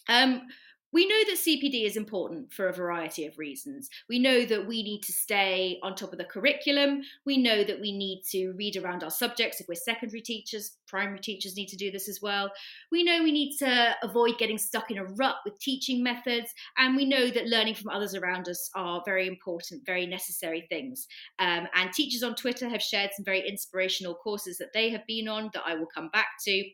[0.08, 0.42] Um,
[0.92, 3.88] we know that CPD is important for a variety of reasons.
[4.08, 7.02] We know that we need to stay on top of the curriculum.
[7.26, 10.76] We know that we need to read around our subjects if we're secondary teachers.
[10.86, 12.50] Primary teachers need to do this as well.
[12.90, 16.52] We know we need to avoid getting stuck in a rut with teaching methods.
[16.78, 21.06] And we know that learning from others around us are very important, very necessary things.
[21.38, 25.28] Um, and teachers on Twitter have shared some very inspirational courses that they have been
[25.28, 26.64] on that I will come back to.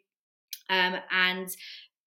[0.71, 1.49] Um, and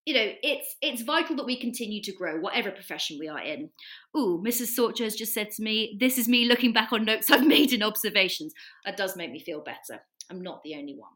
[0.07, 3.69] you know, it's it's vital that we continue to grow, whatever profession we are in.
[4.15, 4.73] Ooh, Mrs.
[4.73, 7.73] Sorcher has just said to me, "This is me looking back on notes I've made
[7.73, 8.53] and observations."
[8.85, 10.01] That does make me feel better.
[10.31, 11.11] I'm not the only one.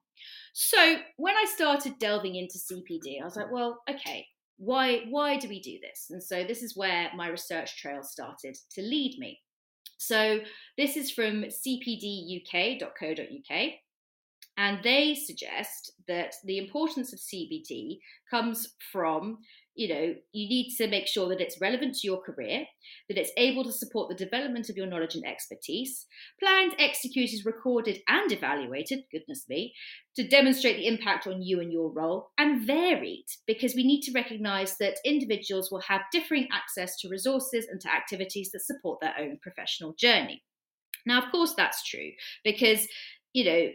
[0.52, 4.28] So when I started delving into CPD, I was like, well, okay,
[4.58, 6.08] why why do we do this?
[6.10, 9.40] And so this is where my research trail started to lead me.
[10.00, 10.42] So
[10.78, 12.42] this is from cpduk.co.uk.
[14.62, 17.98] And they suggest that the importance of CPD
[18.30, 19.40] comes from,
[19.74, 22.66] you know, you need to make sure that it's relevant to your career,
[23.10, 26.06] that it's able to support the development of your knowledge and expertise,
[26.40, 29.74] planned, executed, recorded, and evaluated, goodness me,
[30.16, 34.14] to demonstrate the impact on you and your role, and varied, because we need to
[34.14, 39.16] recognize that individuals will have differing access to resources and to activities that support their
[39.20, 40.44] own professional journey.
[41.04, 42.12] Now, of course, that's true
[42.44, 42.88] because
[43.34, 43.70] you know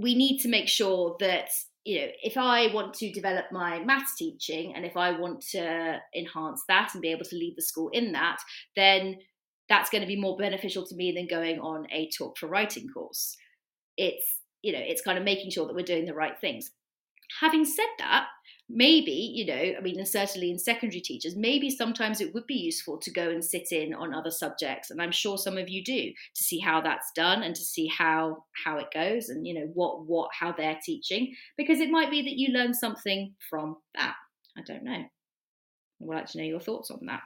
[0.00, 1.48] we need to make sure that
[1.84, 5.98] you know if i want to develop my maths teaching and if i want to
[6.16, 8.38] enhance that and be able to lead the school in that
[8.76, 9.16] then
[9.68, 12.88] that's going to be more beneficial to me than going on a talk for writing
[12.88, 13.36] course.
[13.96, 16.70] It's you know it's kind of making sure that we're doing the right things.
[17.40, 18.28] Having said that
[18.70, 22.54] maybe you know i mean and certainly in secondary teachers maybe sometimes it would be
[22.54, 25.82] useful to go and sit in on other subjects and i'm sure some of you
[25.82, 29.54] do to see how that's done and to see how how it goes and you
[29.54, 33.76] know what what how they're teaching because it might be that you learn something from
[33.94, 34.14] that.
[34.56, 34.92] I don't know.
[34.92, 35.08] I
[36.00, 37.22] would like to know your thoughts on that.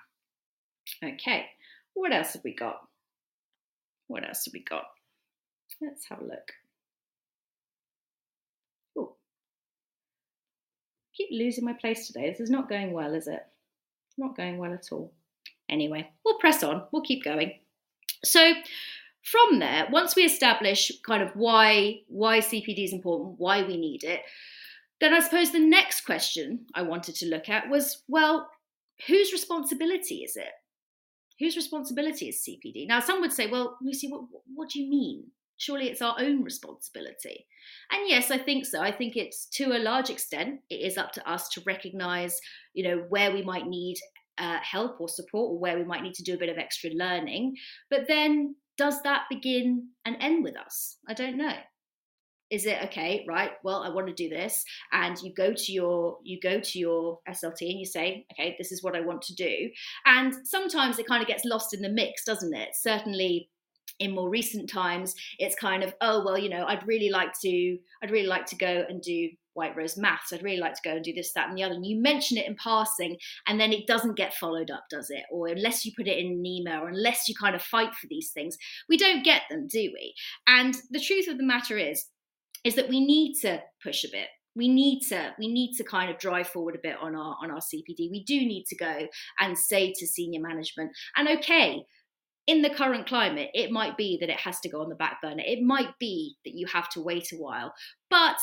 [1.02, 1.46] Okay
[1.94, 2.76] what else have we got?
[4.08, 4.84] What else have we got?
[5.80, 6.52] Let's have a look
[11.16, 12.30] keep losing my place today.
[12.30, 13.42] This is not going well, is it?
[14.18, 15.12] Not going well at all.
[15.68, 16.84] Anyway, we'll press on.
[16.92, 17.52] We'll keep going.
[18.24, 18.52] So,
[19.22, 24.04] from there, once we establish kind of why why CPD is important, why we need
[24.04, 24.20] it,
[25.00, 28.48] then I suppose the next question I wanted to look at was, well,
[29.06, 30.52] whose responsibility is it?
[31.38, 32.86] Whose responsibility is CPD?
[32.86, 34.22] Now, some would say, well, Lucy, what,
[34.54, 35.24] what do you mean?
[35.56, 37.46] Surely it's our own responsibility.
[37.90, 38.80] And yes, I think so.
[38.80, 42.40] I think it's to a large extent, it is up to us to recognize,
[42.74, 43.98] you know, where we might need
[44.38, 46.90] uh, help or support or where we might need to do a bit of extra
[46.90, 47.56] learning.
[47.90, 50.96] But then does that begin and end with us?
[51.08, 51.54] I don't know.
[52.50, 53.52] Is it okay, right?
[53.64, 54.62] Well, I want to do this.
[54.92, 58.72] And you go to your you go to your SLT and you say, okay, this
[58.72, 59.70] is what I want to do.
[60.04, 62.70] And sometimes it kind of gets lost in the mix, doesn't it?
[62.74, 63.48] Certainly
[63.98, 67.76] in more recent times it's kind of oh well you know i'd really like to
[68.02, 70.32] i'd really like to go and do white rose maths.
[70.32, 71.74] I'd really like to go and do this that and the other.
[71.74, 73.16] And you mention it in passing
[73.46, 75.24] and then it doesn't get followed up does it?
[75.30, 78.06] Or unless you put it in an email or unless you kind of fight for
[78.08, 78.56] these things.
[78.88, 80.14] We don't get them do we?
[80.46, 82.06] And the truth of the matter is
[82.64, 84.28] is that we need to push a bit.
[84.54, 87.50] We need to we need to kind of drive forward a bit on our on
[87.50, 89.08] our cpd we do need to go
[89.40, 91.82] and say to senior management and okay
[92.46, 95.20] in the current climate, it might be that it has to go on the back
[95.22, 95.42] burner.
[95.46, 97.72] It might be that you have to wait a while.
[98.10, 98.36] But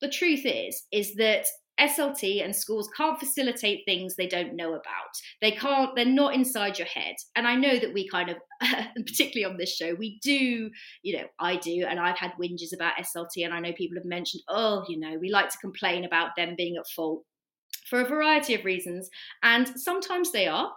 [0.00, 1.46] the truth is, is that
[1.80, 4.82] SLT and schools can't facilitate things they don't know about.
[5.40, 7.16] They can't, they're not inside your head.
[7.34, 8.36] And I know that we kind of,
[9.06, 10.70] particularly on this show, we do,
[11.02, 14.04] you know, I do, and I've had whinges about SLT, and I know people have
[14.04, 17.24] mentioned, oh, you know, we like to complain about them being at fault
[17.88, 19.08] for a variety of reasons.
[19.42, 20.72] And sometimes they are,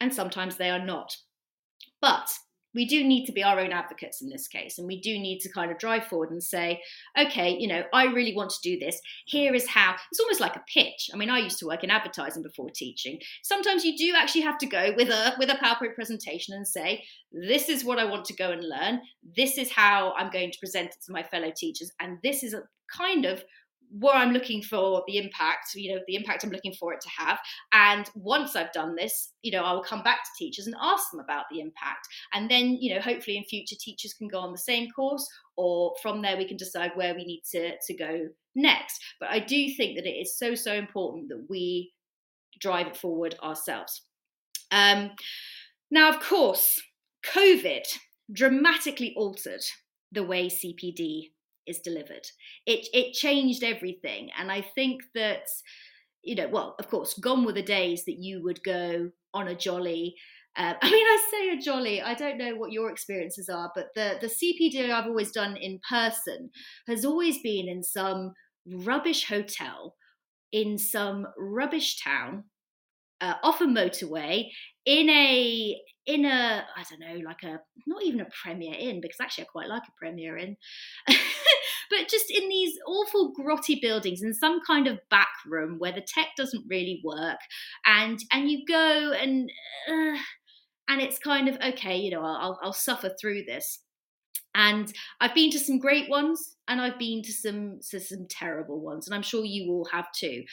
[0.00, 1.16] and sometimes they are not.
[2.00, 2.28] But
[2.76, 5.40] we do need to be our own advocates in this case and we do need
[5.40, 6.80] to kind of drive forward and say
[7.18, 9.00] okay you know i really want to do this.
[9.24, 9.94] Here is how.
[10.12, 11.10] It's almost like a pitch.
[11.12, 13.18] I mean i used to work in advertising before teaching.
[13.42, 17.02] Sometimes you do actually have to go with a with a powerpoint presentation and say
[17.32, 19.00] this is what i want to go and learn.
[19.36, 22.52] This is how i'm going to present it to my fellow teachers and this is
[22.52, 22.62] a
[22.94, 23.42] kind of
[23.90, 27.08] where I'm looking for the impact, you know, the impact I'm looking for it to
[27.08, 27.38] have.
[27.72, 31.10] And once I've done this, you know, I will come back to teachers and ask
[31.10, 32.08] them about the impact.
[32.32, 35.26] And then, you know, hopefully in future teachers can go on the same course,
[35.56, 39.00] or from there we can decide where we need to, to go next.
[39.20, 41.92] But I do think that it is so, so important that we
[42.60, 44.02] drive it forward ourselves.
[44.70, 45.12] Um,
[45.90, 46.80] now, of course,
[47.24, 47.84] COVID
[48.32, 49.62] dramatically altered
[50.12, 51.30] the way CPD
[51.66, 52.26] is delivered.
[52.66, 55.46] It it changed everything, and I think that
[56.22, 59.54] you know, well, of course, gone were the days that you would go on a
[59.54, 60.16] jolly.
[60.56, 62.02] Uh, I mean, I say a jolly.
[62.02, 65.80] I don't know what your experiences are, but the the CPD I've always done in
[65.88, 66.50] person
[66.86, 68.32] has always been in some
[68.66, 69.94] rubbish hotel
[70.52, 72.44] in some rubbish town
[73.20, 74.48] uh, off a motorway
[74.84, 79.16] in a in a I don't know like a not even a Premier Inn because
[79.20, 80.56] actually I quite like a Premier Inn,
[81.06, 86.06] but just in these awful grotty buildings in some kind of back room where the
[86.06, 87.38] tech doesn't really work,
[87.84, 89.50] and and you go and
[89.88, 90.18] uh,
[90.88, 93.80] and it's kind of okay, you know I'll I'll suffer through this.
[94.54, 94.90] And
[95.20, 99.06] I've been to some great ones, and I've been to some to some terrible ones,
[99.06, 100.44] and I'm sure you all have too.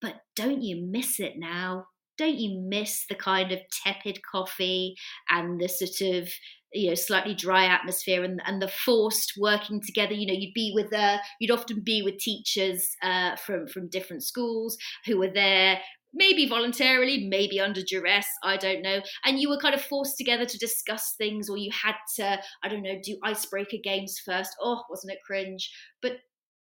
[0.00, 1.86] But don't you miss it now?
[2.18, 4.96] Don't you miss the kind of tepid coffee
[5.30, 6.28] and the sort of
[6.72, 10.14] you know slightly dry atmosphere and, and the forced working together?
[10.14, 14.22] You know you'd be with uh, you'd often be with teachers uh, from from different
[14.22, 15.80] schools who were there
[16.16, 20.46] maybe voluntarily maybe under duress i don't know and you were kind of forced together
[20.46, 24.54] to discuss things or you had to i don't know do icebreaker games first.
[24.60, 25.70] Oh wasn't it cringe?
[26.00, 26.18] But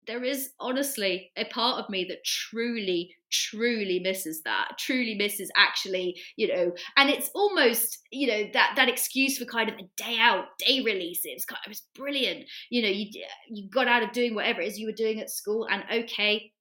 [0.10, 6.20] there is honestly a part of me that truly truly misses that truly misses actually
[6.36, 10.18] you know and it's almost you know that that excuse for kind of a day
[10.20, 13.06] out day release it was, kind of, it was brilliant you know you
[13.50, 16.52] you got out of doing whatever it is you were doing at school and okay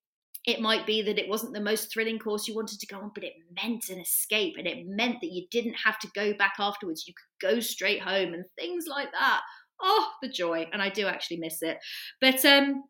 [0.45, 3.11] it might be that it wasn't the most thrilling course you wanted to go on,
[3.15, 6.55] but it meant an escape and it meant that you didn't have to go back
[6.59, 7.07] afterwards.
[7.07, 9.41] You could go straight home and things like that.
[9.83, 10.67] Oh, the joy.
[10.73, 11.77] And I do actually miss it.
[12.23, 12.85] But um,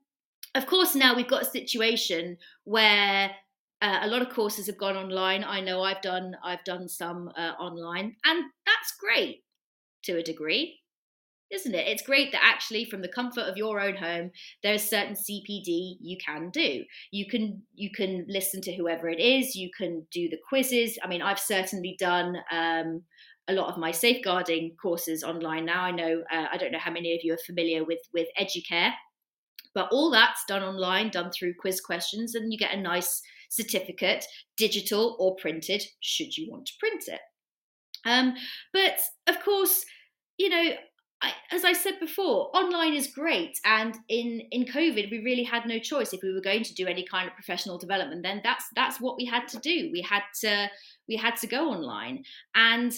[0.55, 3.31] of course, now we've got a situation where
[3.81, 5.45] uh, a lot of courses have gone online.
[5.45, 9.45] I know I've done I've done some uh, online, and that's great
[10.05, 10.81] to a degree,
[11.53, 11.87] isn't it?
[11.87, 14.31] It's great that actually, from the comfort of your own home,
[14.63, 16.85] there's certain CPD you can do.
[17.13, 19.55] You can you can listen to whoever it is.
[19.55, 20.99] You can do the quizzes.
[21.03, 22.37] I mean, I've certainly done.
[22.51, 23.03] Um,
[23.51, 25.83] a lot of my safeguarding courses online now.
[25.83, 28.93] I know uh, I don't know how many of you are familiar with with Educare,
[29.79, 34.25] but all that's done online, done through quiz questions, and you get a nice certificate,
[34.57, 37.21] digital or printed, should you want to print it.
[38.05, 38.35] Um,
[38.73, 38.99] but
[39.29, 39.85] of course,
[40.37, 40.71] you know,
[41.23, 45.65] I, as I said before, online is great, and in in COVID, we really had
[45.65, 46.13] no choice.
[46.13, 49.17] If we were going to do any kind of professional development, then that's that's what
[49.17, 49.91] we had to do.
[49.93, 50.69] We had to
[51.07, 52.25] we had to go online,
[52.57, 52.93] and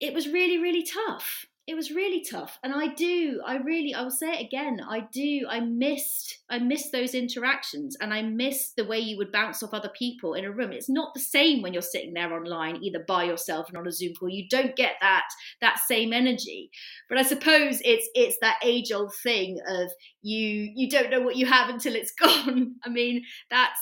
[0.00, 4.02] it was really really tough it was really tough and i do i really i
[4.02, 8.76] will say it again i do i missed i missed those interactions and i missed
[8.76, 10.72] the way you would bounce off other people in a room.
[10.72, 13.92] It's not the same when you're sitting there online either by yourself and on a
[13.92, 14.28] zoom call.
[14.28, 15.24] You don't get that
[15.60, 16.70] that same energy.
[17.08, 19.90] But i suppose it's it's that age old thing of
[20.22, 22.76] you you don't know what you have until it's gone.
[22.84, 23.78] I mean that's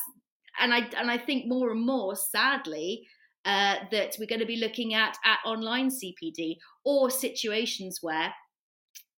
[0.61, 3.07] and i and i think more and more sadly
[3.45, 8.33] uh, that we're going to be looking at at online CPD or situations where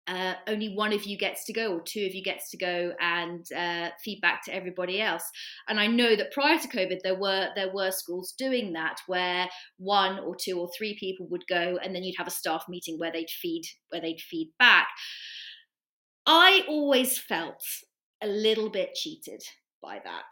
[0.09, 2.93] uh, only one of you gets to go or two of you gets to go
[3.01, 5.25] and uh, feedback to everybody else.
[5.69, 9.49] And i know that prior to covid there were there were schools doing that where
[9.79, 12.99] one or two or three people would go and then you'd have a staff meeting
[12.99, 14.89] where they'd feed where they'd feed back.
[16.25, 17.63] I always felt
[18.23, 19.43] a little bit cheated
[19.83, 20.25] by that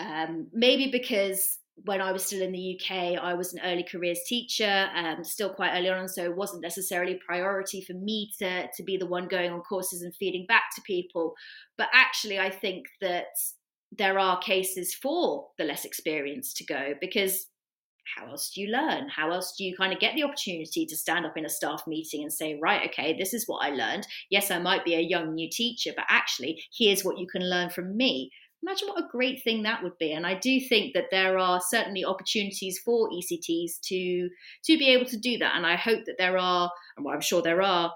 [0.00, 4.20] um, maybe because when I was still in the UK, I was an early careers
[4.26, 8.68] teacher, um, still quite early on, so it wasn't necessarily a priority for me to
[8.70, 11.34] to be the one going on courses and feeding back to people.
[11.78, 13.26] But actually, I think that
[13.92, 17.46] there are cases for the less experienced to go because
[18.16, 19.08] how else do you learn?
[19.08, 21.84] How else do you kind of get the opportunity to stand up in a staff
[21.86, 24.06] meeting and say, right, okay, this is what I learned.
[24.30, 27.70] Yes, I might be a young new teacher, but actually, here's what you can learn
[27.70, 28.30] from me
[28.62, 30.12] Imagine what a great thing that would be.
[30.12, 34.28] And I do think that there are certainly opportunities for ECTs to
[34.64, 35.56] to be able to do that.
[35.56, 37.92] And I hope that there are, and well, I'm sure there are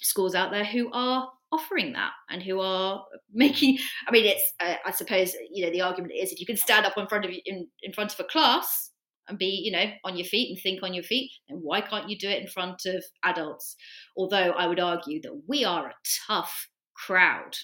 [0.00, 4.74] schools out there who are offering that and who are making i mean it's uh,
[4.84, 7.30] i suppose you know the argument is if you can stand up in front of
[7.46, 8.90] in, in front of a class
[9.28, 12.08] and be you know on your feet and think on your feet then why can't
[12.08, 13.76] you do it in front of adults
[14.16, 15.94] although i would argue that we are a
[16.26, 17.56] tough crowd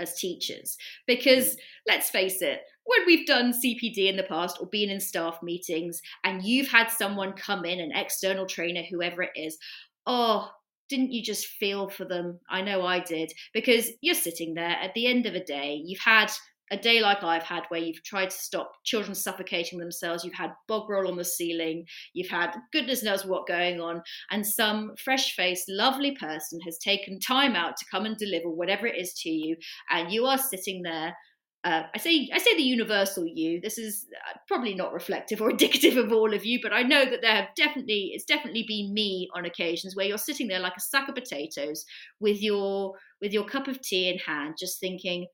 [0.00, 0.76] as teachers.
[1.06, 1.58] Because mm.
[1.86, 6.00] let's face it when we've done cpd in the past or been in staff meetings
[6.24, 9.58] and you've had someone come in an external trainer whoever it is
[10.06, 10.50] oh
[10.90, 12.40] didn't you just feel for them?
[12.50, 13.32] I know i did.
[13.54, 16.30] Because you're sitting there at the end of a day you've had
[16.70, 20.52] a day like I've had, where you've tried to stop children suffocating themselves, you've had
[20.68, 25.34] bog roll on the ceiling, you've had goodness knows what going on, and some fresh
[25.34, 29.30] faced, lovely person has taken time out to come and deliver whatever it is to
[29.30, 29.56] you,
[29.90, 31.14] and you are sitting there.
[31.62, 33.60] Uh, I say I say the universal you.
[33.60, 37.04] This is uh, probably not reflective or indicative of all of you, but I know
[37.04, 40.76] that there have definitely it's definitely been me on occasions where you're sitting there like
[40.78, 41.84] a sack of potatoes
[42.18, 45.26] with your with your cup of tea in hand, just thinking,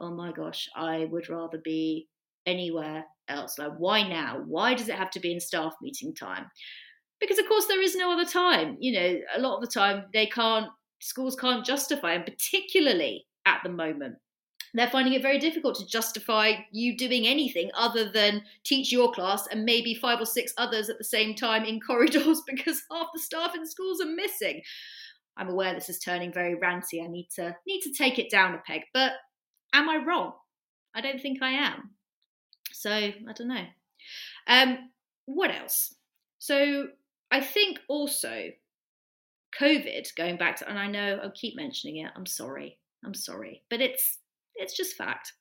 [0.00, 2.08] oh my gosh, I would rather be
[2.46, 3.58] anywhere else.
[3.58, 4.42] Like, why now?
[4.46, 6.46] Why does it have to be in staff meeting time?
[7.20, 8.76] Because, of course, there is no other time.
[8.80, 10.68] You know, a lot of the time they can't,
[11.00, 14.16] schools can't justify, and particularly at the moment,
[14.72, 19.48] they're finding it very difficult to justify you doing anything other than teach your class
[19.48, 23.20] and maybe five or six others at the same time in corridors because half the
[23.20, 24.62] staff in schools are missing.
[25.36, 27.02] I'm aware this is turning very ranty.
[27.02, 29.12] I need to need to take it down a peg, but
[29.72, 30.32] Am I wrong?
[30.94, 31.90] I don't think I am.
[32.72, 33.66] So I don't know.
[34.46, 34.90] Um,
[35.26, 35.94] what else?
[36.38, 36.88] So
[37.30, 38.48] I think also
[39.58, 42.10] COVID, going back to, and I know I'll keep mentioning it.
[42.16, 42.78] I'm sorry.
[43.04, 44.18] I'm sorry, but it's
[44.56, 45.32] it's just fact.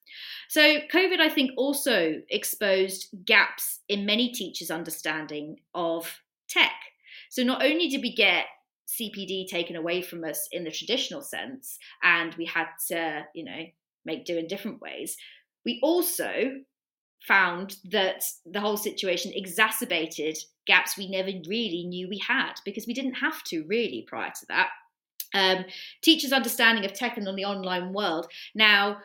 [0.47, 6.71] So COVID, I think, also exposed gaps in many teachers' understanding of tech.
[7.29, 8.45] So not only did we get
[8.87, 13.63] CPD taken away from us in the traditional sense, and we had to, you know,
[14.05, 15.17] make do in different ways.
[15.65, 16.51] We also
[17.21, 22.93] found that the whole situation exacerbated gaps we never really knew we had because we
[22.93, 24.69] didn't have to really prior to that.
[25.33, 25.65] Um,
[26.01, 28.27] teachers' understanding of tech and on the online world.
[28.55, 28.97] Now,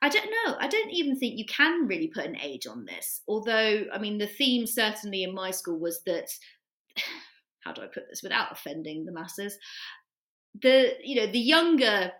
[0.00, 0.56] I don't know.
[0.60, 3.22] I don't even think you can really put an age on this.
[3.26, 6.30] Although, I mean, the theme certainly in my school was that.
[7.60, 9.56] How do I put this without offending the masses?
[10.60, 12.12] The you know the younger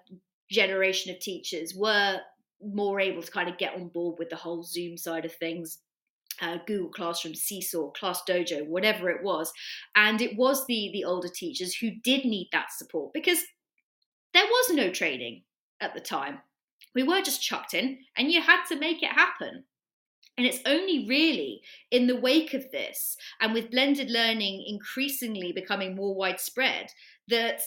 [0.50, 2.20] generation of teachers were
[2.62, 5.78] more able to kind of get on board with the whole Zoom side of things.
[6.40, 9.52] Uh, Google Classroom, Seesaw, Class Dojo, whatever it was,
[9.94, 13.38] and it was the the older teachers who did need that support because
[14.32, 15.42] there was no training
[15.80, 16.40] at the time.
[16.92, 19.62] We were just chucked in, and you had to make it happen.
[20.36, 25.94] And it's only really in the wake of this, and with blended learning increasingly becoming
[25.94, 26.88] more widespread,
[27.28, 27.60] that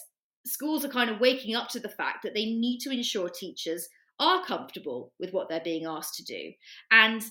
[0.48, 3.88] schools are kind of waking up to the fact that they need to ensure teachers
[4.20, 6.52] are comfortable with what they're being asked to do.
[6.92, 7.24] And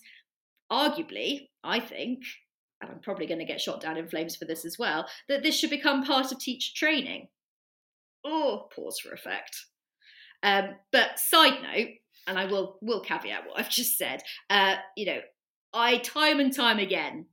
[0.71, 2.21] arguably, I think,
[2.81, 5.43] and I'm probably going to get shot down in flames for this as well, that
[5.43, 7.29] this should become part of teacher training.
[8.25, 9.67] Oh, pause for effect.
[10.43, 11.89] Um, but side note,
[12.27, 14.23] and I will will caveat what I've just said.
[14.51, 15.21] Uh, you know,
[15.77, 17.27] I time and time again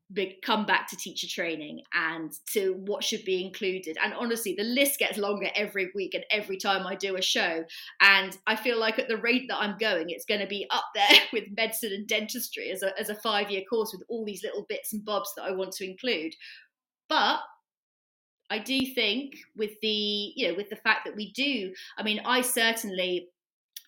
[0.46, 3.98] come back to teacher training and to what should be included.
[4.04, 7.64] And honestly, the list gets longer every week and every time I do a show.
[8.02, 10.84] And I feel like at the rate that I'm going, it's going to be up
[10.94, 14.44] there with medicine and dentistry as a, as a five year course with all these
[14.44, 16.34] little bits and bobs that I want to include.
[17.08, 17.39] But
[18.50, 22.22] I do think with the you know with the fact that we do, I mean,
[22.26, 23.30] I certainly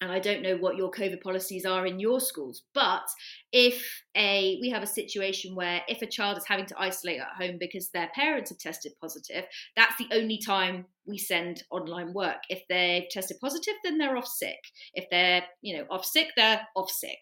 [0.02, 3.04] and I don't know what your COVID policies are in your schools, but
[3.52, 7.42] if a we have a situation where if a child is having to isolate at
[7.42, 12.40] home because their parents have tested positive, that's the only time we send online work.
[12.50, 14.60] If they've tested positive, then they're off sick.
[14.94, 17.20] If they're, you know, off sick, they're off sick.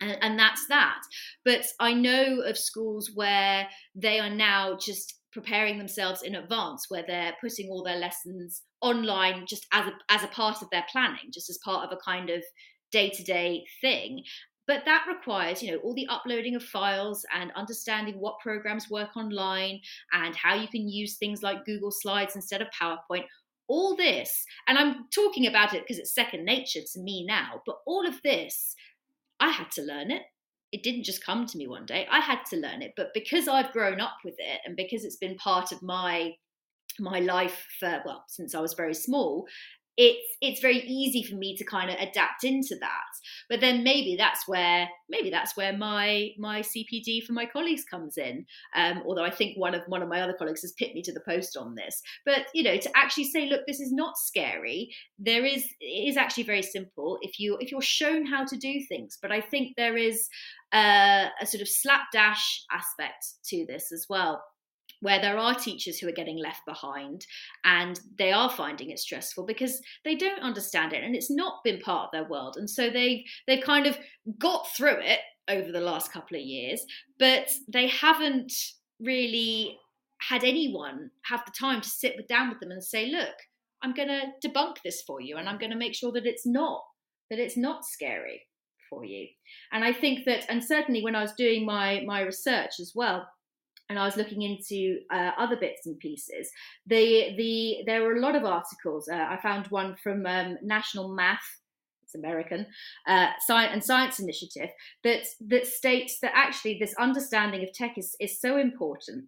[0.00, 1.00] And, and that's that.
[1.44, 7.04] But I know of schools where they are now just preparing themselves in advance where
[7.06, 11.30] they're putting all their lessons online just as a, as a part of their planning
[11.32, 12.42] just as part of a kind of
[12.90, 14.22] day-to-day thing.
[14.66, 19.16] But that requires you know all the uploading of files and understanding what programs work
[19.16, 19.80] online
[20.12, 23.24] and how you can use things like google slides instead of powerpoint.
[23.68, 27.76] All this and i'm talking about it because it's second nature to me now but
[27.86, 28.74] all of this
[29.38, 30.22] i had to learn it
[30.72, 32.06] it didn't just come to me one day.
[32.10, 35.16] I had to learn it, but because I've grown up with it and because it's
[35.16, 36.32] been part of my
[36.98, 39.46] my life for well since I was very small,
[40.00, 43.12] it's it's very easy for me to kind of adapt into that.
[43.50, 48.16] But then maybe that's where maybe that's where my my cpd for my colleagues comes
[48.16, 48.46] in.
[48.74, 51.12] Um, although i think one of one of my other colleagues has picked me to
[51.12, 52.00] the post on this.
[52.24, 56.16] But you know to actually say look this is not scary there is it is
[56.16, 57.18] actually very simple.
[57.20, 60.28] If you if you're shown how to do things but i think there is
[60.72, 64.42] uh, a sort of slapdash aspect to this as well
[65.00, 67.26] where there are teachers who are getting left behind
[67.64, 71.80] and they are finding it stressful because they don't understand it and it's not been
[71.80, 72.56] part of their world.
[72.56, 73.98] And so they've they've kind of
[74.38, 76.84] got through it over the last couple of years
[77.18, 78.52] but they haven't
[79.00, 79.78] really
[80.28, 83.34] had anyone have the time to sit down with them and say look
[83.82, 86.46] i'm going to debunk this for you and i'm going to make sure that it's
[86.46, 86.82] not
[87.30, 88.42] that it's not scary
[88.88, 89.28] for you.
[89.72, 93.26] And i think that and certainly when i was doing my my research as well
[93.90, 96.50] and I was looking into uh, other bits and pieces.
[96.86, 99.08] The the there were a lot of articles.
[99.08, 101.58] Uh, I found one from um, National Math.
[102.04, 102.66] It's American
[103.06, 104.70] uh, science and Science Initiative
[105.02, 109.24] that that states that actually this understanding of tech is is so important.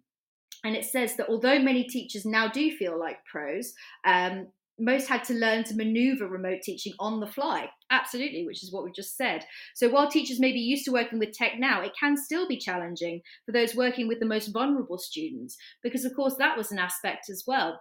[0.63, 3.73] And it says that although many teachers now do feel like pros,
[4.05, 4.47] um,
[4.79, 7.69] most had to learn to maneuver remote teaching on the fly.
[7.91, 9.45] Absolutely, which is what we just said.
[9.75, 12.57] So while teachers may be used to working with tech now, it can still be
[12.57, 16.79] challenging for those working with the most vulnerable students, because of course that was an
[16.79, 17.79] aspect as well.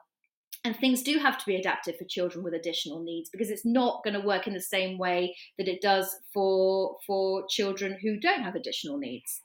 [0.65, 4.05] And things do have to be adapted for children with additional needs because it's not
[4.05, 8.43] going to work in the same way that it does for for children who don't
[8.43, 9.41] have additional needs.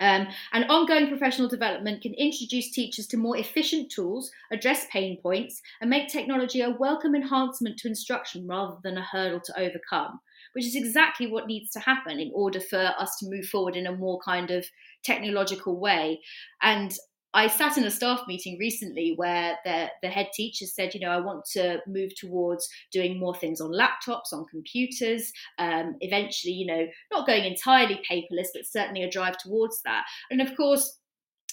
[0.00, 5.60] Um, and ongoing professional development can introduce teachers to more efficient tools, address pain points,
[5.80, 10.20] and make technology a welcome enhancement to instruction rather than a hurdle to overcome,
[10.52, 13.86] which is exactly what needs to happen in order for us to move forward in
[13.86, 14.64] a more kind of
[15.02, 16.20] technological way.
[16.62, 16.92] And
[17.34, 21.10] I sat in a staff meeting recently where the, the head teacher said, you know,
[21.10, 26.66] I want to move towards doing more things on laptops, on computers, um, eventually, you
[26.66, 30.04] know, not going entirely paperless, but certainly a drive towards that.
[30.30, 30.98] And of course,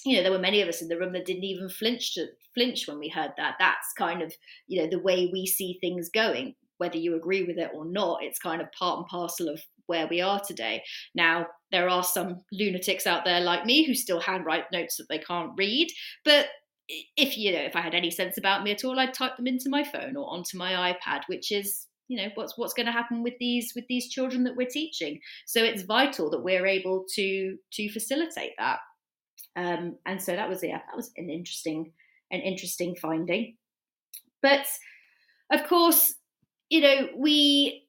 [0.05, 2.27] you know, there were many of us in the room that didn't even flinch to,
[2.53, 3.55] flinch when we heard that.
[3.59, 4.33] That's kind of,
[4.67, 6.55] you know, the way we see things going.
[6.77, 10.07] Whether you agree with it or not, it's kind of part and parcel of where
[10.07, 10.83] we are today.
[11.13, 15.19] Now, there are some lunatics out there like me who still handwrite notes that they
[15.19, 15.89] can't read,
[16.23, 16.47] but
[16.87, 19.47] if you know, if I had any sense about me at all, I'd type them
[19.47, 22.91] into my phone or onto my iPad, which is you know what's what's going to
[22.91, 25.19] happen with these with these children that we're teaching.
[25.45, 28.79] So it's vital that we're able to to facilitate that.
[29.55, 31.91] Um, and so that was yeah that was an interesting
[32.31, 33.55] an interesting finding.
[34.41, 34.67] But
[35.51, 36.13] of course
[36.69, 37.84] you know we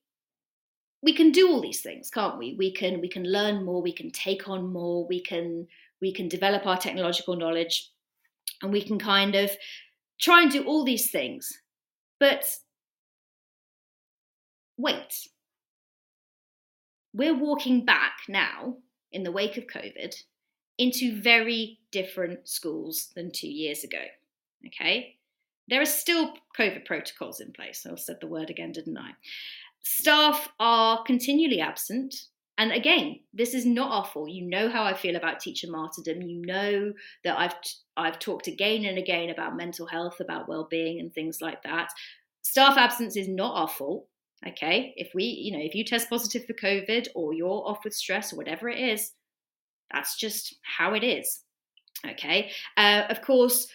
[1.07, 2.57] we can do all these things can't we?
[2.59, 5.69] We can we can learn more we can take on more we can
[6.03, 7.93] we can develop our technological knowledge
[8.61, 9.53] and we can kind of
[10.21, 11.63] try and do all these things.
[12.19, 12.45] But
[14.77, 15.29] wait.
[17.15, 18.79] We're walking back now
[19.13, 20.15] in the wake of covid
[20.77, 24.05] into very different schools than 2 years ago
[24.67, 25.15] okay?
[25.69, 27.87] There are still covid protocols in place.
[27.87, 29.13] I said the word again didn't i
[29.89, 32.13] Staff are continually absent.
[32.59, 34.31] And again, this is not our fault.
[34.31, 36.23] You know how I feel about teacher martyrdom.
[36.23, 37.55] You know that I've
[37.97, 41.91] I've talked again and again about mental health, about well-being and things like that.
[42.43, 44.09] Staff absence is not our fault.
[44.49, 44.93] Okay.
[44.97, 48.33] If we, you know, if you test positive for COVID or you're off with stress
[48.33, 49.13] or whatever it is,
[49.93, 51.43] that's just how it is.
[52.05, 52.51] Okay.
[52.77, 53.69] Uh, of course,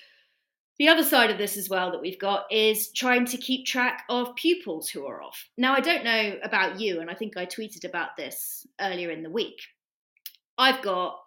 [0.81, 4.01] the other side of this as well that we've got is trying to keep track
[4.09, 5.47] of pupils who are off.
[5.55, 9.21] Now, I don't know about you, and I think I tweeted about this earlier in
[9.21, 9.61] the week.
[10.57, 11.19] I've got,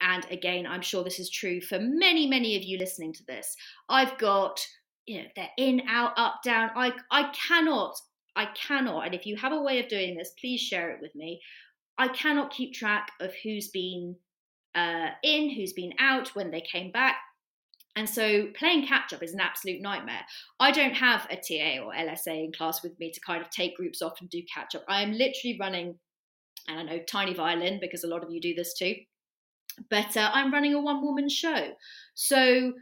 [0.00, 3.54] and again, I'm sure this is true for many, many of you listening to this,
[3.88, 4.66] I've got,
[5.06, 6.70] you know, they're in, out, up, down.
[6.74, 7.94] I, I cannot,
[8.34, 11.14] I cannot, and if you have a way of doing this, please share it with
[11.14, 11.40] me.
[11.98, 14.16] I cannot keep track of who's been
[14.74, 17.14] uh, in, who's been out, when they came back
[17.98, 20.20] and so playing catch up is an absolute nightmare.
[20.60, 23.76] I don't have a TA or LSA in class with me to kind of take
[23.76, 24.84] groups off and do catch up.
[24.88, 25.96] I am literally running,
[26.68, 28.94] and I know tiny violin because a lot of you do this too,
[29.90, 31.72] but uh, I'm running a one woman show.
[32.14, 32.72] So,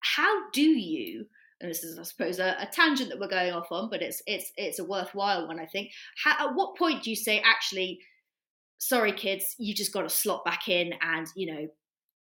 [0.00, 1.26] how do you?
[1.60, 4.24] And this is, I suppose, a, a, tangent that we're going off on, but it's
[4.26, 5.92] it's it's a worthwhile one, I think.
[6.24, 8.00] How, at what point do you say, actually,
[8.78, 11.68] sorry, kids, you just got to slot back in and you know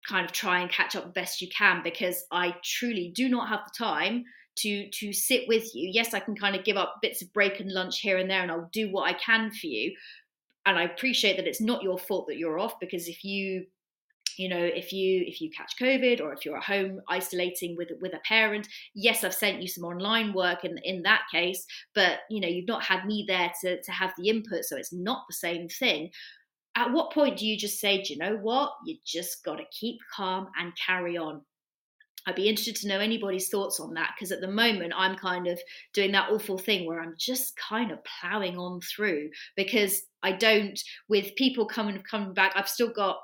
[0.08, 3.48] kind of try and catch up the best you can because I truly do not
[3.48, 4.24] have the time
[4.56, 5.90] to to sit with you.
[5.92, 8.42] Yes, I can kind of give up bits of break and lunch here and there
[8.42, 9.94] and I'll do what I can for you.
[10.64, 13.66] And I appreciate that it's not your fault that you're off because if you
[14.36, 17.88] you know if you if you catch covid or if you're at home isolating with
[18.00, 22.20] with a parent yes i've sent you some online work in in that case but
[22.30, 25.24] you know you've not had me there to to have the input so it's not
[25.28, 26.10] the same thing
[26.76, 29.64] at what point do you just say do you know what you just got to
[29.72, 31.40] keep calm and carry on
[32.28, 35.46] I'd be interested to know anybody's thoughts on that because at the moment I'm kind
[35.46, 35.60] of
[35.94, 40.78] doing that awful thing where I'm just kind of plowing on through because I don't
[41.08, 43.18] with people coming coming back I've still got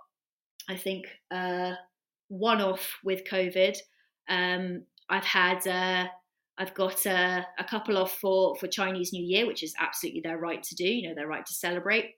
[0.69, 1.75] I think, uh,
[2.29, 3.77] one off with COVID.
[4.29, 6.09] Um, I've had, uh,
[6.59, 10.39] I've got uh, a couple off for for Chinese New Year, which is absolutely their
[10.39, 10.85] right to do.
[10.85, 12.15] You know, their right to celebrate.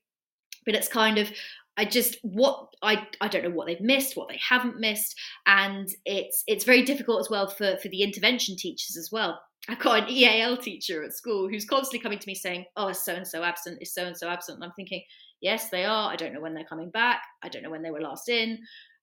[0.64, 1.30] But it's kind of,
[1.76, 5.88] I just what I I don't know what they've missed, what they haven't missed, and
[6.04, 9.40] it's it's very difficult as well for for the intervention teachers as well.
[9.68, 13.14] I've got an EAL teacher at school who's constantly coming to me saying, "Oh, so
[13.14, 13.78] and so absent?
[13.80, 15.02] Is so and so absent?" And I'm thinking,
[15.44, 16.10] Yes, they are.
[16.10, 17.20] I don't know when they're coming back.
[17.42, 18.60] I don't know when they were last in.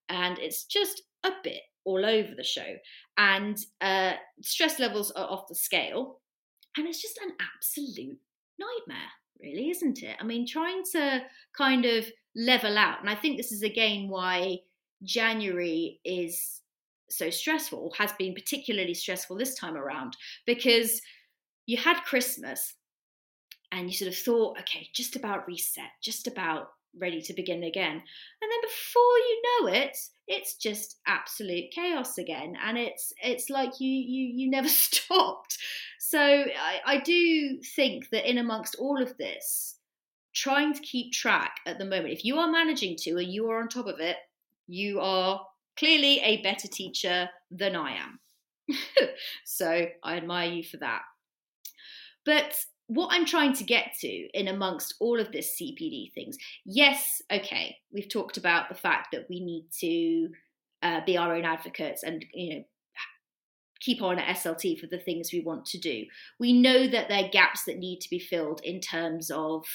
[0.10, 2.66] And it's just a bit all over the show.
[3.16, 6.20] And uh, stress levels are off the scale.
[6.76, 8.18] And it's just an absolute
[8.58, 10.16] nightmare, really, isn't it?
[10.20, 11.22] I mean, trying to
[11.58, 13.02] kind of level out.
[13.02, 14.60] And I think this is again why
[15.04, 16.62] January is
[17.10, 20.16] so stressful, has been particularly stressful this time around,
[20.46, 21.02] because
[21.66, 22.76] you had Christmas
[23.72, 26.70] and you sort of thought, okay, just about reset, just about
[27.00, 27.92] ready to begin again.
[27.94, 32.56] And then before you know it, it's just absolute chaos again.
[32.64, 35.58] And it's it's like you you you never stopped.
[36.00, 39.78] So I, I do think that in amongst all of this,
[40.34, 43.62] trying to keep track at the moment, if you are managing to and you are
[43.62, 44.18] on top of it,
[44.68, 45.46] you are
[45.78, 48.20] clearly a better teacher than I am.
[49.46, 51.02] so I admire you for that.
[52.26, 52.54] But
[52.94, 57.78] what I'm trying to get to in amongst all of this CPD things, yes, okay,
[57.94, 60.30] we've talked about the fact that we need to
[60.84, 62.64] uh, be our own advocates and you know
[63.80, 66.04] keep on at SLT for the things we want to do.
[66.38, 69.66] We know that there are gaps that need to be filled in terms of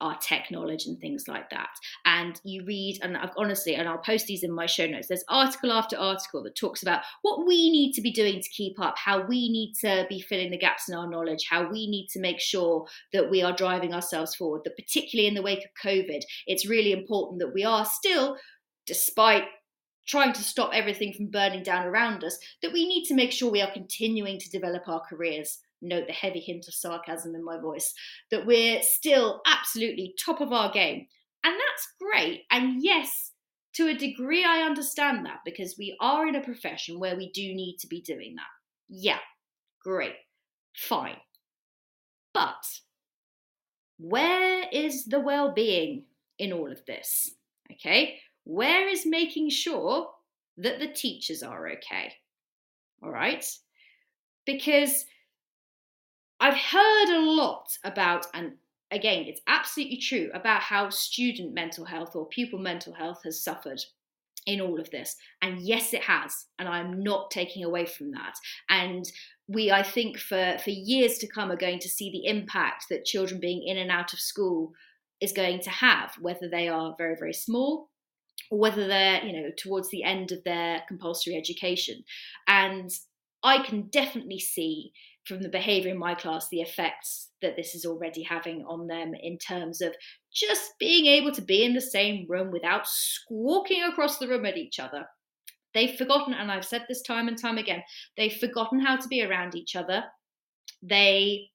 [0.00, 1.70] our tech knowledge and things like that.
[2.04, 5.24] And you read, and I've honestly, and I'll post these in my show notes, there's
[5.28, 8.96] article after article that talks about what we need to be doing to keep up,
[8.96, 12.20] how we need to be filling the gaps in our knowledge, how we need to
[12.20, 16.22] make sure that we are driving ourselves forward, that particularly in the wake of COVID,
[16.46, 18.36] it's really important that we are still,
[18.86, 19.44] despite
[20.06, 23.50] trying to stop everything from burning down around us, that we need to make sure
[23.50, 27.58] we are continuing to develop our careers note the heavy hint of sarcasm in my
[27.58, 27.94] voice,
[28.30, 31.06] that we're still absolutely top of our game.
[31.44, 32.42] And that's great.
[32.50, 33.32] And yes,
[33.74, 37.42] to a degree, I understand that because we are in a profession where we do
[37.54, 38.48] need to be doing that.
[38.88, 39.20] Yeah,
[39.84, 40.14] great,
[40.74, 41.16] fine.
[42.34, 42.64] But
[43.98, 46.04] where is the well being
[46.38, 47.30] in all of this?
[47.70, 50.08] Okay, where is making sure
[50.56, 52.14] that the teachers are okay?
[53.02, 53.44] All right,
[54.44, 55.04] because
[56.40, 58.52] I've heard a lot about, and
[58.90, 63.80] again, it's absolutely true, about how student mental health or pupil mental health has suffered
[64.46, 65.16] in all of this.
[65.42, 66.46] And yes, it has.
[66.58, 68.34] And I'm not taking away from that.
[68.70, 69.04] And
[69.46, 73.04] we, I think, for, for years to come, are going to see the impact that
[73.04, 74.72] children being in and out of school
[75.20, 77.90] is going to have, whether they are very, very small
[78.50, 82.04] or whether they're, you know, towards the end of their compulsory education.
[82.46, 82.90] And
[83.42, 84.92] I can definitely see
[85.28, 89.12] from the behavior in my class the effects that this is already having on them
[89.14, 89.94] in terms of
[90.32, 94.56] just being able to be in the same room without squawking across the room at
[94.56, 95.04] each other.
[95.74, 97.82] They've forgotten, and I've said this time and time again,
[98.16, 100.02] they've forgotten how to be around each other.
[100.82, 101.50] They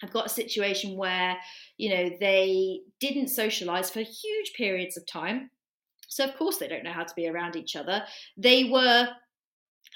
[0.00, 1.36] have got a situation where,
[1.78, 5.50] you know, they didn't socialize for huge periods of time.
[6.08, 8.02] So, of course, they don't know how to be around each other.
[8.36, 9.08] They were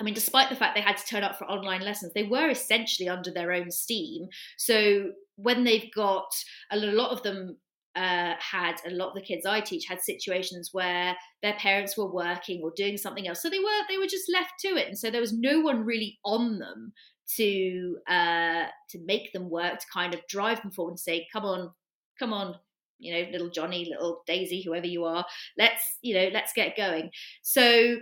[0.01, 2.51] I mean, despite the fact they had to turn up for online lessons, they were
[2.51, 4.29] essentially under their own steam.
[4.57, 6.35] So when they've got
[6.71, 7.57] a lot of them
[7.97, 12.11] uh, had a lot of the kids I teach had situations where their parents were
[12.11, 14.99] working or doing something else, so they were they were just left to it, and
[14.99, 16.93] so there was no one really on them
[17.37, 21.45] to uh, to make them work, to kind of drive them forward and say, "Come
[21.45, 21.71] on,
[22.19, 22.57] come on."
[22.99, 25.25] You know, little Johnny, little Daisy, whoever you are,
[25.59, 27.11] let's you know, let's get going.
[27.43, 27.99] So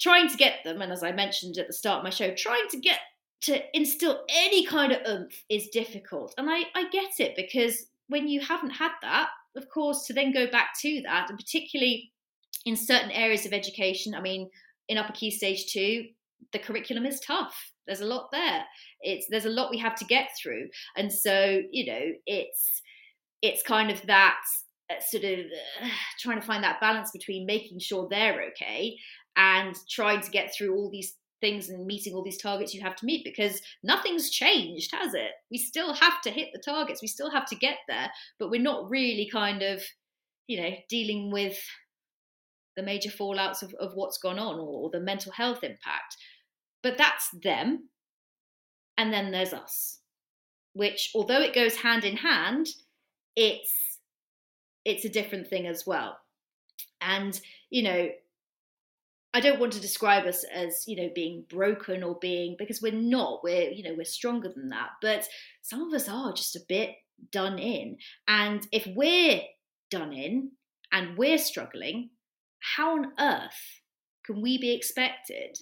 [0.00, 2.66] trying to get them, and as I mentioned at the start of my show, trying
[2.70, 2.98] to get
[3.42, 6.34] to instill any kind of oomph is difficult.
[6.36, 10.32] And I, I get it because when you haven't had that, of course, to then
[10.32, 12.12] go back to that, and particularly
[12.66, 14.50] in certain areas of education, I mean,
[14.88, 16.06] in upper key stage two,
[16.52, 17.54] the curriculum is tough.
[17.86, 18.64] There's a lot there.
[19.00, 22.82] It's there's a lot we have to get through, and so you know, it's
[23.42, 24.38] it's kind of that
[24.90, 25.38] uh, sort of
[25.82, 25.88] uh,
[26.20, 28.96] trying to find that balance between making sure they're okay
[29.36, 32.96] and trying to get through all these things and meeting all these targets you have
[32.96, 35.32] to meet because nothing's changed, has it?
[35.50, 38.60] We still have to hit the targets, we still have to get there, but we're
[38.60, 39.82] not really kind of,
[40.46, 41.58] you know, dealing with
[42.76, 46.16] the major fallouts of, of what's gone on or, or the mental health impact.
[46.82, 47.88] But that's them.
[48.96, 49.98] And then there's us,
[50.74, 52.68] which, although it goes hand in hand,
[53.34, 53.72] it's
[54.84, 56.18] it's a different thing as well.
[57.00, 57.38] And,
[57.70, 58.08] you know,
[59.32, 62.92] I don't want to describe us as, you know, being broken or being because we're
[62.92, 63.40] not.
[63.44, 64.90] We're, you know, we're stronger than that.
[65.00, 65.28] But
[65.62, 66.90] some of us are just a bit
[67.30, 67.98] done in.
[68.26, 69.42] And if we're
[69.90, 70.50] done in
[70.92, 72.10] and we're struggling,
[72.76, 73.80] how on earth
[74.24, 75.56] can we be expected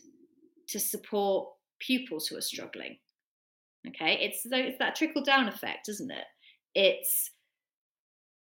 [0.68, 1.48] to support
[1.78, 2.96] pupils who are struggling?
[3.86, 6.24] Okay, it's it's that trickle down effect, isn't it?
[6.74, 7.30] It's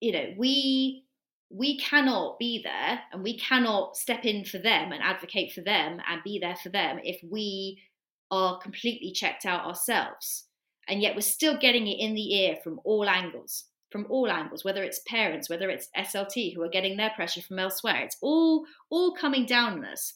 [0.01, 1.05] you know, we
[1.51, 6.01] we cannot be there and we cannot step in for them and advocate for them
[6.09, 7.83] and be there for them if we
[8.31, 10.47] are completely checked out ourselves.
[10.89, 14.65] And yet we're still getting it in the ear from all angles, from all angles,
[14.65, 18.03] whether it's parents, whether it's SLT who are getting their pressure from elsewhere.
[18.03, 20.15] It's all all coming down on us.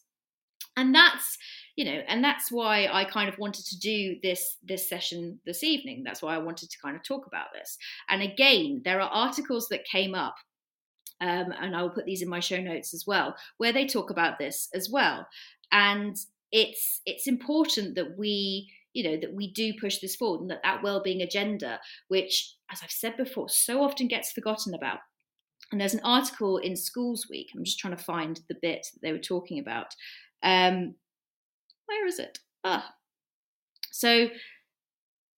[0.76, 1.37] And that's
[1.76, 5.64] you know and that's why i kind of wanted to do this this session this
[5.64, 7.76] evening that's why i wanted to kind of talk about this
[8.09, 10.37] and again there are articles that came up
[11.21, 14.11] um, and i will put these in my show notes as well where they talk
[14.11, 15.27] about this as well
[15.73, 16.17] and
[16.53, 20.62] it's it's important that we you know that we do push this forward and that
[20.62, 24.99] that well-being agenda which as i've said before so often gets forgotten about
[25.73, 29.01] and there's an article in schools week i'm just trying to find the bit that
[29.03, 29.95] they were talking about
[30.45, 30.95] um,
[31.87, 32.39] where is it?
[32.62, 32.95] Ah.
[33.91, 34.29] So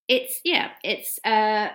[0.09, 1.69] it's, yeah, it's uh,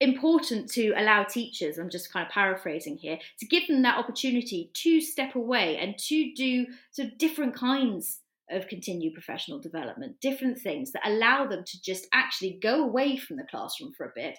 [0.00, 4.70] important to allow teachers, I'm just kind of paraphrasing here, to give them that opportunity
[4.74, 8.20] to step away and to do sort of different kinds
[8.50, 13.36] of continued professional development, different things that allow them to just actually go away from
[13.36, 14.38] the classroom for a bit,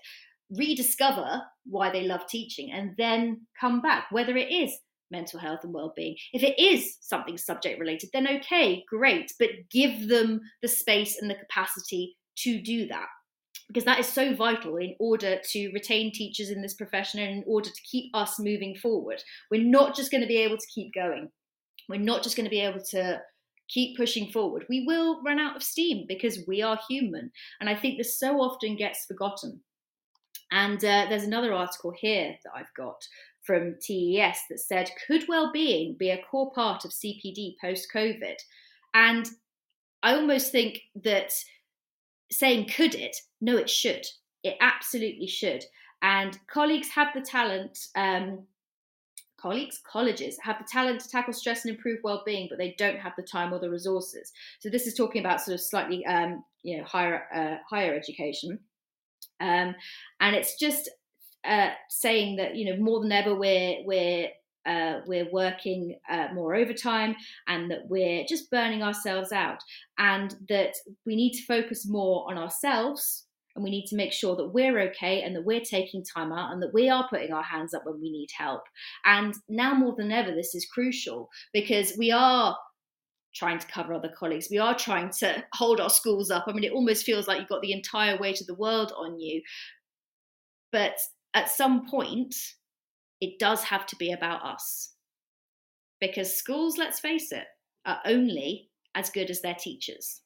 [0.51, 4.71] rediscover why they love teaching, and then come back, whether it is
[5.11, 6.15] mental health and well-being.
[6.33, 11.29] If it is something subject related then okay great but give them the space and
[11.29, 13.07] the capacity to do that
[13.67, 17.43] because that is so vital in order to retain teachers in this profession and in
[17.45, 19.21] order to keep us moving forward.
[19.51, 21.29] We're not just going to be able to keep going.
[21.89, 23.21] We're not just going to be able to
[23.67, 24.65] keep pushing forward.
[24.69, 28.39] We will run out of steam because we are human and i think this so
[28.39, 29.61] often gets forgotten.
[30.51, 33.05] And uh, there's another article here that I've got
[33.43, 38.37] from TES that said, Could well-being be a core part of CPD post-COVID?
[38.93, 39.27] And
[40.03, 41.33] I almost think that
[42.31, 44.05] saying could it, no, it should.
[44.43, 45.63] It absolutely should.
[46.01, 48.43] And colleagues have the talent, um,
[49.39, 53.13] colleagues, colleges have the talent to tackle stress and improve well-being, but they don't have
[53.17, 54.31] the time or the resources.
[54.59, 58.59] So this is talking about sort of slightly, um, you know, higher uh, higher education,
[59.39, 59.75] um,
[60.19, 60.89] and it's just
[61.47, 64.27] uh, saying that you know more than ever we're we're
[64.67, 67.15] uh, we're working uh, more overtime
[67.47, 69.59] and that we're just burning ourselves out
[69.97, 70.73] and that
[71.05, 74.79] we need to focus more on ourselves and we need to make sure that we're
[74.79, 77.81] okay and that we're taking time out and that we are putting our hands up
[77.85, 78.61] when we need help.
[79.03, 82.55] And now more than ever this is crucial because we are
[83.33, 84.47] trying to cover other colleagues.
[84.51, 86.45] We are trying to hold our schools up.
[86.47, 89.19] I mean it almost feels like you've got the entire weight of the world on
[89.19, 89.41] you.
[90.71, 90.97] But
[91.33, 92.35] at some point,
[93.21, 94.93] it does have to be about us.
[95.99, 97.45] Because schools, let's face it,
[97.85, 100.21] are only as good as their teachers.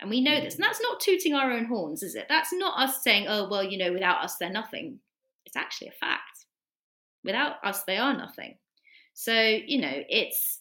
[0.00, 0.54] And we know this.
[0.54, 2.26] And that's not tooting our own horns, is it?
[2.28, 4.98] That's not us saying, oh, well, you know, without us, they're nothing.
[5.46, 6.46] It's actually a fact.
[7.24, 8.56] Without us, they are nothing.
[9.14, 10.60] So, you know, it's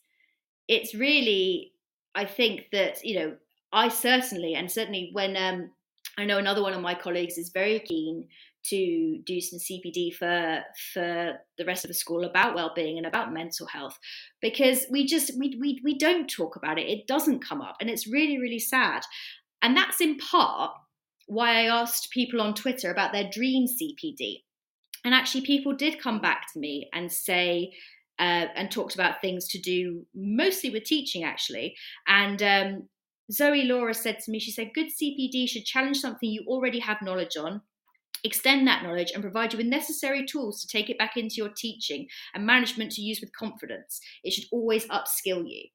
[0.67, 1.71] it's really,
[2.13, 3.35] I think that, you know,
[3.71, 5.71] I certainly, and certainly when um,
[6.17, 8.27] I know another one of my colleagues is very keen
[8.65, 10.61] to do some CPD for
[10.93, 13.97] for the rest of the school about well-being and about mental health
[14.41, 16.87] because we just we we we don't talk about it.
[16.87, 19.03] It doesn't come up and it's really really sad.
[19.61, 20.71] And that's in part
[21.27, 24.43] why I asked people on Twitter about their dream CPD
[25.05, 27.73] and actually people did come back to me and say
[28.19, 31.75] uh, and talked about things to do mostly with teaching actually.
[32.07, 32.89] And um,
[33.31, 37.01] Zoe Laura said to me, she said, good CPD should challenge something you already have
[37.01, 37.61] knowledge on,
[38.23, 41.49] extend that knowledge and provide you with necessary tools to take it back into your
[41.49, 43.99] teaching and management to use with confidence.
[44.23, 45.65] It should always upskill you.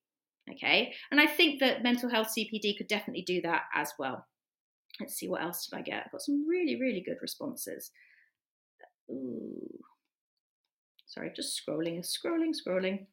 [0.51, 4.27] Okay, and I think that mental health CPD could definitely do that as well.
[5.01, 6.03] Let's see what else did I get.
[6.05, 7.91] I've got some really, really good responses.
[9.11, 9.81] Ooh.
[11.07, 13.07] sorry, just scrolling, scrolling, scrolling.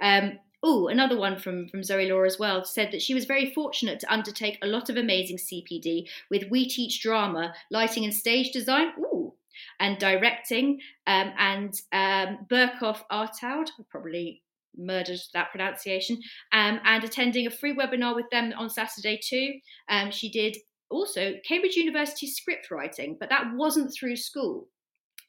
[0.00, 3.52] Um, oh, another one from, from Zoe Law as well said that she was very
[3.52, 8.52] fortunate to undertake a lot of amazing CPD with We Teach Drama, lighting and stage
[8.52, 8.92] design.
[8.98, 9.34] Ooh,
[9.80, 14.42] and directing, um, and um, Berkoff Artaud, probably
[14.76, 16.18] murdered that pronunciation,
[16.52, 19.58] um, and attending a free webinar with them on Saturday too.
[19.88, 20.56] Um, she did
[20.90, 24.68] also Cambridge University script writing, but that wasn't through school.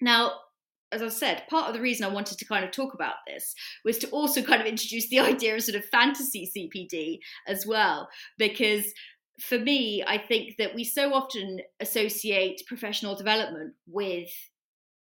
[0.01, 0.33] Now,
[0.93, 3.55] as I said, part of the reason I wanted to kind of talk about this
[3.83, 8.07] was to also kind of introduce the idea of sort of fantasy CPD as well,
[8.37, 8.85] because
[9.39, 14.29] for me, I think that we so often associate professional development with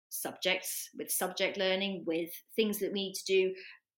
[0.09, 3.53] subjects, with subject learning, with things that we need to do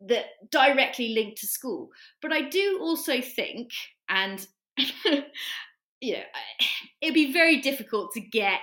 [0.08, 1.90] that directly link to school.
[2.22, 3.70] But I do also think,
[4.10, 4.46] and
[6.02, 6.24] you know,
[7.02, 8.62] it'd be very difficult to get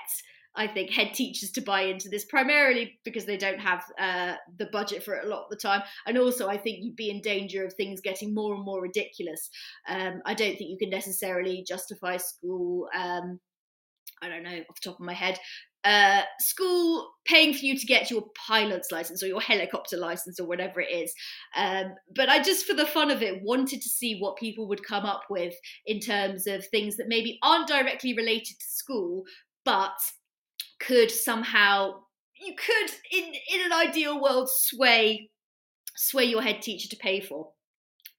[0.58, 4.66] I think, head teachers to buy into this, primarily because they don't have uh, the
[4.66, 5.82] budget for it a lot of the time.
[6.06, 9.48] And also, I think you'd be in danger of things getting more and more ridiculous.
[9.88, 12.88] Um, I don't think you can necessarily justify school.
[12.94, 13.38] Um,
[14.20, 15.38] I don't know off the top of my head.
[15.84, 20.46] Uh, school paying for you to get your pilot's license or your helicopter license or
[20.46, 21.14] whatever it is.
[21.56, 24.84] Um, but I just, for the fun of it, wanted to see what people would
[24.84, 25.54] come up with
[25.86, 29.22] in terms of things that maybe aren't directly related to school,
[29.64, 29.92] but
[30.80, 31.94] could somehow
[32.40, 35.30] you could in in an ideal world sway
[35.96, 37.52] sway your head teacher to pay for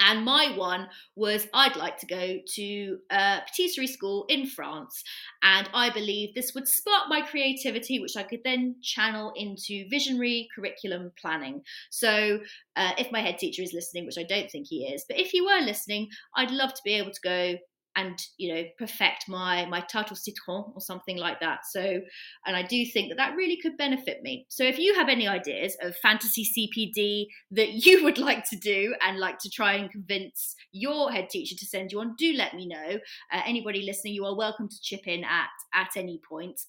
[0.02, 5.04] and my one was I'd like to go to a patisserie school in France.
[5.44, 10.48] And I believe this would spark my creativity, which I could then channel into visionary
[10.56, 11.62] curriculum planning.
[11.90, 12.40] So,
[12.78, 15.32] uh, if my head teacher is listening, which I don't think he is, but if
[15.32, 17.56] he were listening, I'd love to be able to go
[17.96, 21.66] and you know perfect my my tarte au citron or something like that.
[21.66, 22.02] So
[22.46, 24.46] and i do think that that really could benefit me.
[24.50, 28.96] So if you have any ideas of fantasy cpd that you would like to do
[29.02, 32.54] and like to try and convince your head teacher to send you on do let
[32.54, 33.00] me know.
[33.32, 36.62] Uh, anybody listening you are welcome to chip in at at any point.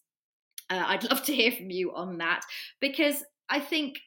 [0.69, 2.43] Uh, i'd love to hear from you on that
[2.81, 3.99] because i think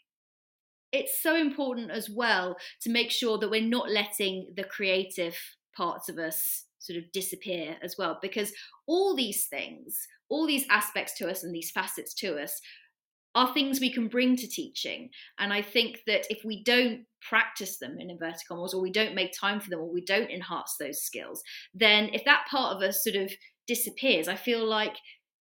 [0.94, 5.36] it's so important as well to make sure that we're not letting the creative
[5.76, 8.52] parts of us sort of disappear as well because
[8.88, 9.98] all these things
[10.30, 12.60] all these aspects to us and these facets to us
[13.36, 15.10] are things we can bring to teaching.
[15.40, 19.16] And i think that if we don't practice them in inverted commas or we don't
[19.16, 21.42] make time for them or we don't enhance those skills
[21.74, 23.32] then if that part of us sort of
[23.66, 24.98] disappears i feel like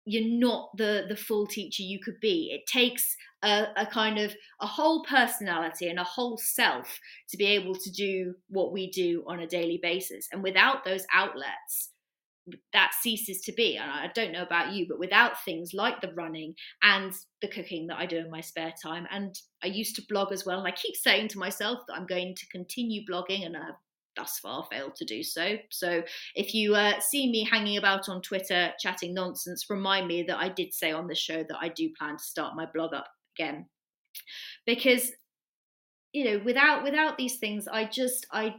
[0.05, 2.51] you're not the the full teacher you could be.
[2.53, 6.99] It takes a, a, kind of a whole personality and a whole self
[7.31, 10.29] to be able to do what we do on a daily basis.
[10.33, 11.91] And without those outlets
[12.75, 13.77] that ceases to be.
[13.77, 17.87] And i don't know about you but without things like the running and the cooking
[17.87, 20.69] that i do in my spare time and i used to blog as well and
[20.69, 23.75] i keep saying to myself that i'm going to continue blogging and i've
[24.17, 25.57] thus far failed to do so.
[25.71, 26.03] So
[26.35, 30.49] if you uh, see me hanging about on Twitter chatting nonsense, remind me that I
[30.49, 33.67] did say on the show that I do plan to start my blog up again.
[34.67, 35.13] Because
[36.13, 38.55] you know, without without these things, I just I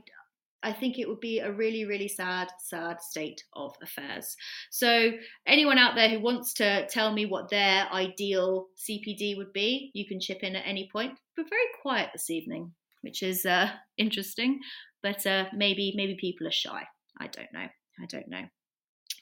[0.65, 4.35] I think it would be a really, really sad, sad state of affairs.
[4.71, 5.11] So,
[5.45, 10.07] anyone out there who wants to tell me what their ideal CPD would be, you
[10.07, 11.19] can chip in at any point.
[11.37, 14.59] We're very quiet this evening, which is uh, interesting
[15.05, 16.81] but uh, maybe maybe people are shy.
[17.19, 17.67] I don't know.
[18.01, 18.45] I don't know.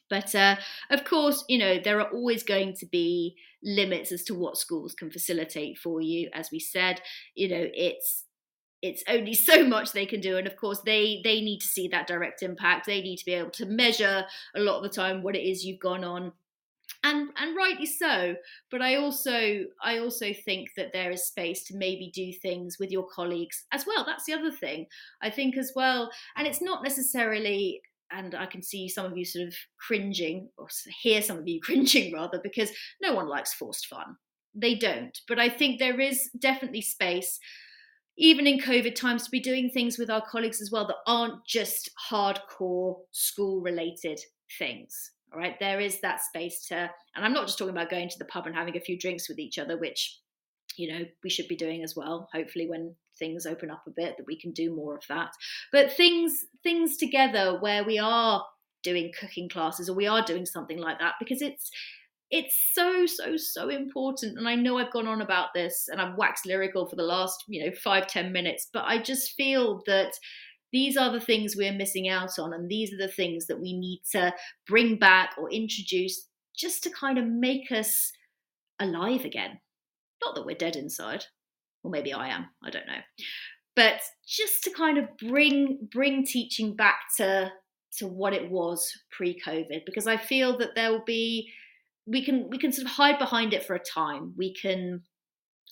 [0.09, 0.55] But uh,
[0.89, 4.93] of course, you know, there are always going to be limits as to what schools
[4.93, 6.29] can facilitate for you.
[6.33, 7.01] As we said,
[7.35, 8.23] you know, it's
[8.81, 11.89] it's only so much they can do and of course they they need to see
[11.89, 14.23] that direct impact they need to be able to measure
[14.55, 16.31] a lot of the time what it is you've gone on
[17.03, 18.35] and and rightly so
[18.71, 22.91] but i also i also think that there is space to maybe do things with
[22.91, 24.85] your colleagues as well that's the other thing
[25.21, 27.81] i think as well and it's not necessarily
[28.15, 30.67] and I can see some of you sort of cringing, or
[31.01, 34.15] hear some of you cringing rather, because no one likes forced fun.
[34.53, 35.17] They don't.
[35.27, 37.39] But I think there is definitely space,
[38.17, 41.45] even in COVID times, to be doing things with our colleagues as well that aren't
[41.47, 44.19] just hardcore school related
[44.59, 45.11] things.
[45.33, 46.75] All right, there is that space to,
[47.15, 49.27] and I'm not just talking about going to the pub and having a few drinks
[49.27, 50.19] with each other, which
[50.77, 52.29] you know we should be doing as well.
[52.33, 55.31] Hopefully, when things open up a bit, that we can do more of that.
[55.71, 58.43] But things things together where we are
[58.83, 61.71] doing cooking classes or we are doing something like that because it's
[62.29, 66.17] it's so so so important and i know i've gone on about this and i've
[66.17, 70.11] waxed lyrical for the last you know five ten minutes but i just feel that
[70.73, 73.71] these are the things we're missing out on, and these are the things that we
[73.77, 74.33] need to
[74.67, 78.11] bring back or introduce just to kind of make us
[78.79, 79.59] alive again.
[80.21, 81.25] Not that we're dead inside.
[81.83, 83.01] Or maybe I am, I don't know.
[83.75, 87.51] But just to kind of bring bring teaching back to
[87.97, 91.51] to what it was pre-COVID, because I feel that there will be
[92.05, 94.33] we can we can sort of hide behind it for a time.
[94.37, 95.03] We can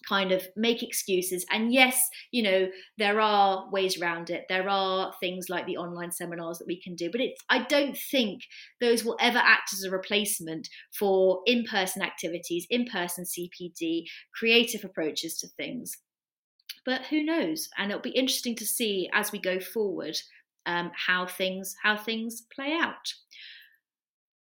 [0.08, 1.46] kind of make excuses.
[1.52, 4.46] And yes, you know, there are ways around it.
[4.50, 7.98] There are things like the online seminars that we can do, but it's, I don't
[7.98, 8.44] think
[8.80, 14.84] those will ever act as a replacement for in person activities, in person CPD, creative
[14.84, 15.92] approaches to things.
[16.86, 17.70] But who knows?
[17.78, 20.18] And it'll be interesting to see as we go forward
[20.66, 23.14] um, how things how things play out.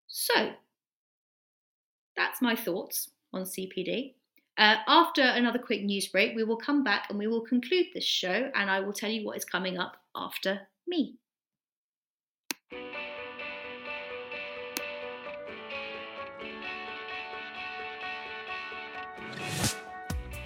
[0.07, 0.51] So
[2.16, 4.16] that's my thoughts on CPD.
[4.60, 8.03] Uh, after another quick news break, we will come back and we will conclude this
[8.03, 11.16] show, and I will tell you what is coming up after me.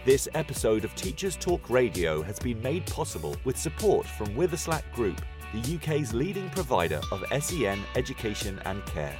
[0.05, 5.25] This episode of Teachers Talk Radio has been made possible with support from Witherslack Group,
[5.55, 9.17] the UK's leading provider of SEN education and care.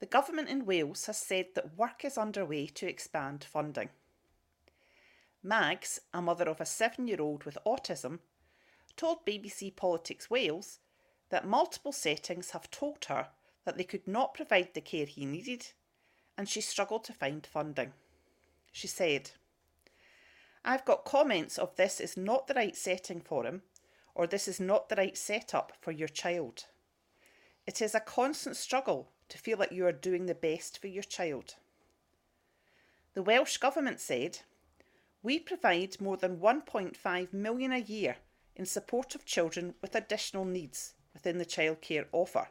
[0.00, 3.88] The government in Wales has said that work is underway to expand funding.
[5.42, 8.18] Mags, a mother of a seven year old with autism,
[8.96, 10.78] told BBC Politics Wales
[11.30, 13.28] that multiple settings have told her
[13.64, 15.68] that they could not provide the care he needed
[16.36, 17.92] and she struggled to find funding.
[18.72, 19.30] She said,
[20.64, 23.62] I've got comments of this is not the right setting for him,
[24.14, 26.64] or this is not the right setup for your child.
[27.66, 31.02] It is a constant struggle to feel like you are doing the best for your
[31.02, 31.56] child.
[33.12, 34.40] The Welsh Government said,
[35.22, 38.16] We provide more than 1.5 million a year
[38.56, 42.48] in support of children with additional needs within the childcare offer,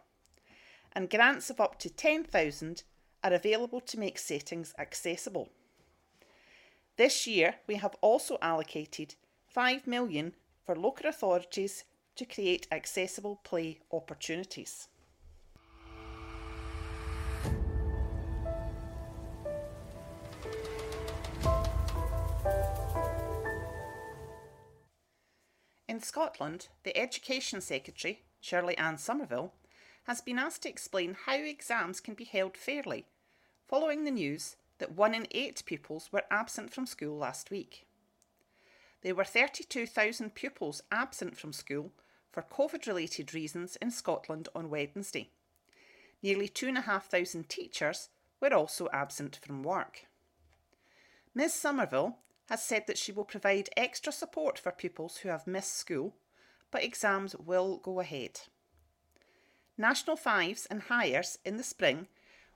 [0.94, 2.84] and grants of up to 10,000
[3.24, 5.50] are available to make settings accessible.
[6.96, 9.16] This year, we have also allocated
[9.48, 14.90] 5 million for local authorities to create accessible play opportunities.
[25.88, 29.54] In Scotland, the Education Secretary, Shirley Ann Somerville,
[30.04, 33.06] has been asked to explain how exams can be held fairly,
[33.68, 37.86] following the news that one in eight pupils were absent from school last week.
[39.02, 41.94] There were 32,000 pupils absent from school
[42.34, 45.30] for COVID related reasons in Scotland on Wednesday.
[46.22, 48.10] Nearly 2,500 teachers
[48.42, 50.08] were also absent from work.
[51.34, 52.18] Ms Somerville
[52.50, 56.14] has said that she will provide extra support for pupils who have missed school,
[56.72, 58.42] but exams will go ahead.
[59.78, 62.08] National Fives and Highers in the spring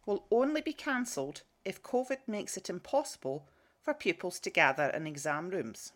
[0.05, 3.45] will only be cancelled if COVID makes it impossible
[3.81, 5.91] for pupils to gather in exam rooms.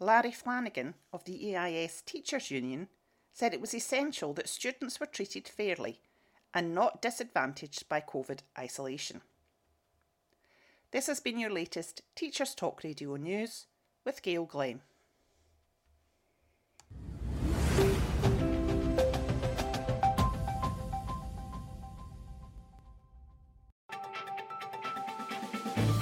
[0.00, 2.88] Larry Flanagan of the EIS Teachers Union
[3.34, 6.00] said it was essential that students were treated fairly
[6.54, 9.20] and not disadvantaged by COVID isolation.
[10.90, 13.66] This has been your latest Teachers Talk Radio News
[14.06, 14.80] with Gail Glenn.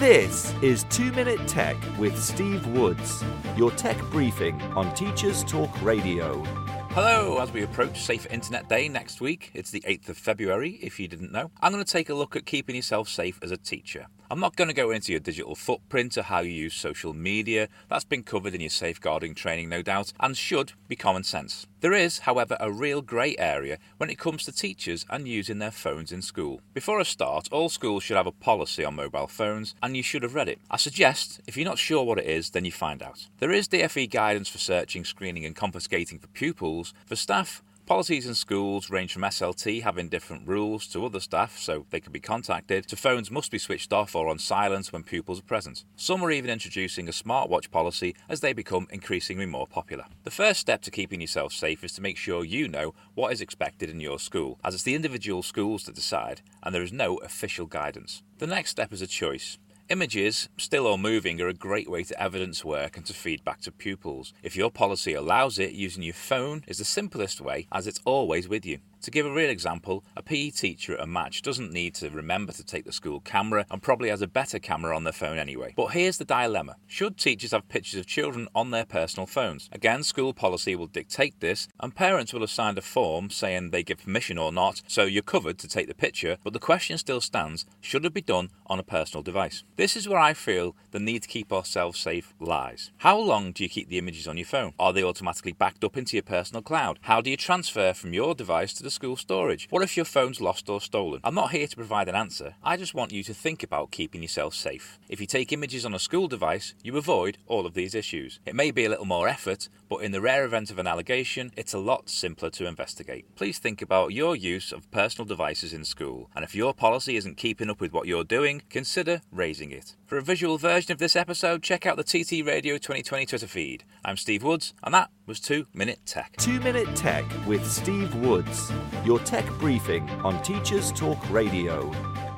[0.02, 3.22] This is 2 Minute Tech with Steve Woods,
[3.56, 6.42] your tech briefing on Teachers Talk Radio.
[6.90, 10.98] Hello, as we approach Safe Internet Day next week, it's the 8th of February, if
[10.98, 13.56] you didn't know, I'm going to take a look at keeping yourself safe as a
[13.56, 14.08] teacher.
[14.32, 17.68] I'm not going to go into your digital footprint or how you use social media.
[17.90, 21.66] That's been covered in your safeguarding training, no doubt, and should be common sense.
[21.80, 25.70] There is, however, a real grey area when it comes to teachers and using their
[25.70, 26.62] phones in school.
[26.72, 30.22] Before I start, all schools should have a policy on mobile phones, and you should
[30.22, 30.60] have read it.
[30.70, 33.26] I suggest, if you're not sure what it is, then you find out.
[33.38, 36.94] There is DFE guidance for searching, screening, and confiscating for pupils.
[37.04, 41.84] For staff, Policies in schools range from SLT having different rules to other staff so
[41.90, 45.40] they can be contacted, to phones must be switched off or on silent when pupils
[45.40, 45.84] are present.
[45.96, 50.04] Some are even introducing a smartwatch policy as they become increasingly more popular.
[50.22, 53.40] The first step to keeping yourself safe is to make sure you know what is
[53.40, 57.16] expected in your school, as it's the individual schools that decide, and there is no
[57.16, 58.22] official guidance.
[58.38, 59.58] The next step is a choice.
[59.92, 63.60] Images, still or moving, are a great way to evidence work and to feed back
[63.60, 64.32] to pupils.
[64.42, 68.48] If your policy allows it, using your phone is the simplest way as it's always
[68.48, 68.78] with you.
[69.02, 72.52] To give a real example, a PE teacher at a match doesn't need to remember
[72.52, 75.74] to take the school camera and probably has a better camera on their phone anyway.
[75.76, 79.68] But here's the dilemma should teachers have pictures of children on their personal phones?
[79.72, 83.82] Again, school policy will dictate this, and parents will have signed a form saying they
[83.82, 87.20] give permission or not, so you're covered to take the picture, but the question still
[87.20, 89.64] stands should it be done on a personal device?
[89.74, 92.92] This is where I feel the need to keep ourselves safe lies.
[92.98, 94.74] How long do you keep the images on your phone?
[94.78, 97.00] Are they automatically backed up into your personal cloud?
[97.02, 99.66] How do you transfer from your device to the school storage?
[99.70, 101.20] What if your phone's lost or stolen?
[101.24, 102.54] I'm not here to provide an answer.
[102.62, 104.98] I just want you to think about keeping yourself safe.
[105.08, 108.38] If you take images on a school device, you avoid all of these issues.
[108.46, 111.52] It may be a little more effort, but in the rare event of an allegation,
[111.54, 113.26] it's a lot simpler to investigate.
[113.36, 117.36] Please think about your use of personal devices in school, and if your policy isn't
[117.36, 119.94] keeping up with what you're doing, consider raising it.
[120.06, 123.84] For a visual version of this episode, check out the TT Radio 2020 Twitter feed.
[124.02, 126.36] I'm Steve Woods, and that was 2 Minute Tech.
[126.38, 128.72] 2 Minute Tech with Steve Woods,
[129.04, 132.31] your tech briefing on Teachers Talk Radio.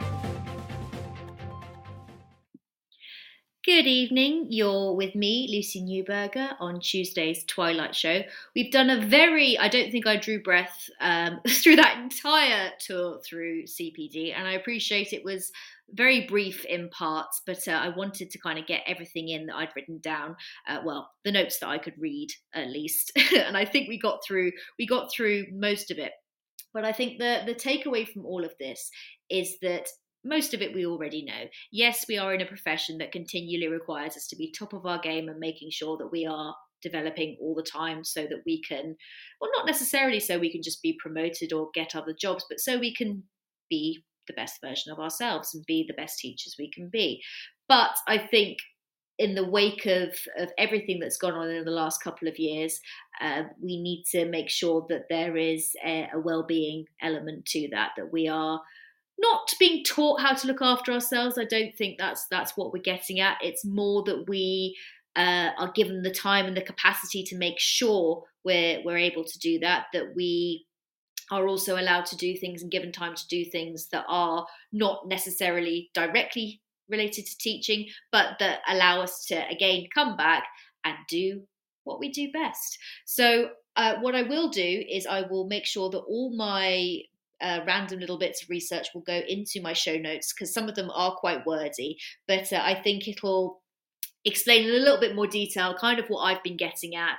[3.65, 4.49] Good evening.
[4.51, 8.21] You're with me, Lucy Newberger, on Tuesday's Twilight Show.
[8.55, 13.23] We've done a very, I don't think I drew breath um, through that entire tour
[13.27, 15.51] through CPD, and I appreciate it was
[15.93, 19.57] very brief in parts, but uh, I wanted to kind of get everything in that
[19.57, 20.37] I'd written down.
[20.69, 24.23] Uh, well, the notes that I could read at least, and I think we got
[24.23, 26.13] through we got through most of it.
[26.75, 28.91] But I think the the takeaway from all of this
[29.31, 29.87] is that
[30.25, 31.49] most of it we already know.
[31.71, 34.99] Yes, we are in a profession that continually requires us to be top of our
[34.99, 38.97] game and making sure that we are developing all the time so that we can,
[39.41, 42.79] well, not necessarily so we can just be promoted or get other jobs, but so
[42.79, 43.23] we can
[43.71, 47.23] be the best version of ourselves and be the best teachers we can be.
[47.69, 48.59] But I think
[49.19, 52.81] in the wake of, of everything that's gone on in the last couple of years,
[53.21, 57.91] uh, we need to make sure that there is a, a well-being element to that,
[57.97, 58.61] that we are
[59.19, 61.39] not being taught how to look after ourselves.
[61.39, 63.39] I don't think that's that's what we're getting at.
[63.43, 64.77] It's more that we
[65.17, 69.39] uh, are given the time and the capacity to make sure we're we're able to
[69.39, 69.87] do that.
[69.93, 70.67] That we
[71.31, 75.09] are also allowed to do things and given time to do things that are not
[75.09, 80.45] necessarily directly related to teaching, but that allow us to again come back
[80.85, 81.43] and do
[81.85, 82.79] what we do best.
[83.07, 87.01] So, uh, what I will do is I will make sure that all my
[87.45, 90.75] uh, random little bits of research will go into my show notes because some of
[90.75, 93.61] them are quite wordy, but uh, I think it'll
[94.25, 97.19] explain in a little bit more detail kind of what I've been getting at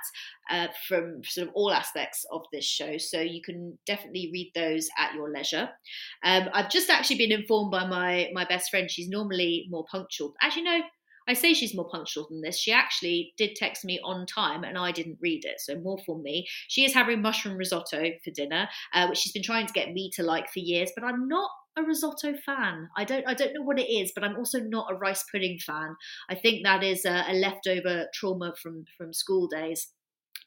[0.50, 2.98] uh, from sort of all aspects of this show.
[2.98, 5.68] So you can definitely read those at your leisure.
[6.24, 8.90] Um, I've just actually been informed by my my best friend.
[8.90, 10.34] She's normally more punctual.
[10.42, 10.80] Actually, no.
[11.28, 12.58] I say she's more punctual than this.
[12.58, 16.18] She actually did text me on time and I didn't read it, so more for
[16.18, 16.46] me.
[16.68, 20.10] She is having mushroom risotto for dinner, uh, which she's been trying to get me
[20.14, 22.88] to like for years, but I'm not a risotto fan.
[22.96, 25.58] I don't I don't know what it is, but I'm also not a rice pudding
[25.58, 25.94] fan.
[26.28, 29.88] I think that is a, a leftover trauma from from school days.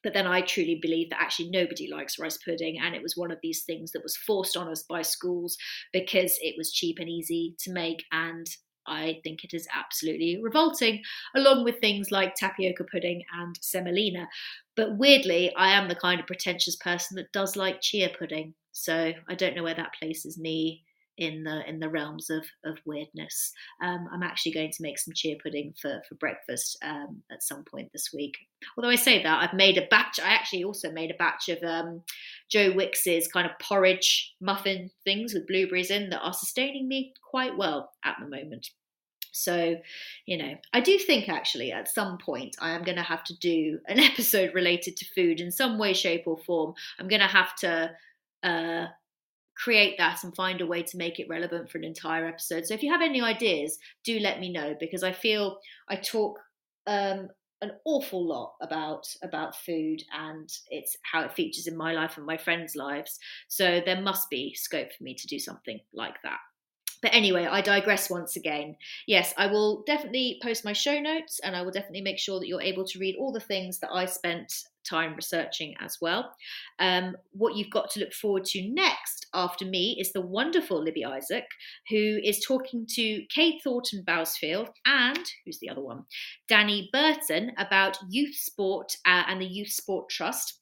[0.02, 3.32] But then I truly believe that actually nobody likes rice pudding, and it was one
[3.32, 5.58] of these things that was forced on us by schools
[5.92, 8.48] because it was cheap and easy to make, and
[8.90, 11.02] I think it is absolutely revolting,
[11.36, 14.28] along with things like tapioca pudding and semolina.
[14.76, 19.14] But weirdly, I am the kind of pretentious person that does like chia pudding, so
[19.28, 20.84] I don't know where that places me
[21.20, 23.54] in the in the realms of of weirdness.
[23.84, 27.64] Um, I'm actually going to make some chia pudding for for breakfast um, at some
[27.64, 28.38] point this week.
[28.78, 30.20] Although I say that I've made a batch.
[30.20, 32.02] I actually also made a batch of um,
[32.50, 37.58] Joe Wicks's kind of porridge muffin things with blueberries in that are sustaining me quite
[37.58, 38.70] well at the moment.
[39.32, 39.76] So,
[40.26, 43.38] you know, I do think actually at some point I am going to have to
[43.38, 46.74] do an episode related to food in some way, shape, or form.
[47.00, 47.92] I'm going to have to
[48.44, 48.88] uh,
[49.60, 52.66] create that and find a way to make it relevant for an entire episode.
[52.66, 55.58] So if you have any ideas, do let me know because I feel
[55.90, 56.40] I talk
[56.88, 57.28] um,
[57.62, 62.26] an awful lot about about food and it's how it features in my life and
[62.26, 63.20] my friends' lives.
[63.50, 66.40] So there must be scope for me to do something like that.
[67.02, 68.76] But anyway, I digress once again.
[69.08, 72.48] Yes, I will definitely post my show notes and I will definitely make sure that
[72.48, 74.54] you're able to read all the things that I spent
[74.90, 76.32] time researching as well.
[76.80, 81.06] Um, what you've got to look forward to next after me is the wonderful Libby
[81.06, 81.46] Isaac,
[81.90, 86.06] who is talking to Kate Thornton Bousfield and who's the other one?
[86.48, 90.60] Danny Burton about youth sport uh, and the Youth Sport Trust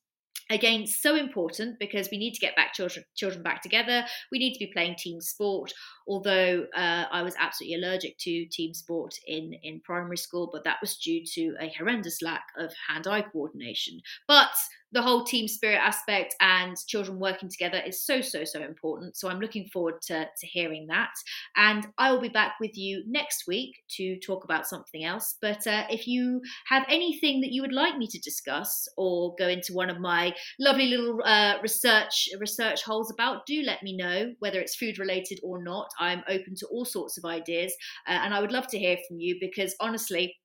[0.49, 4.05] again so important because we need to get back children children back together.
[4.31, 5.73] We need to be playing team sport
[6.07, 10.77] although uh, i was absolutely allergic to team sport in in primary school but that
[10.81, 13.99] was due to a horrendous lack of hand-eye coordination.
[14.27, 14.49] But
[14.91, 19.15] the whole team spirit aspect and children working together is so so so important.
[19.17, 21.13] So i'm looking forward to, to hearing that.
[21.55, 25.35] And i will be back with you next week to talk about something else.
[25.41, 29.47] But uh, if you have anything that you would like me to discuss or go
[29.47, 34.33] into one of my lovely little uh, research research holes about do let me know
[34.39, 35.89] whether it's food related or not.
[35.99, 37.73] I'm open to all sorts of ideas
[38.07, 40.35] uh, and i would love to hear from you because honestly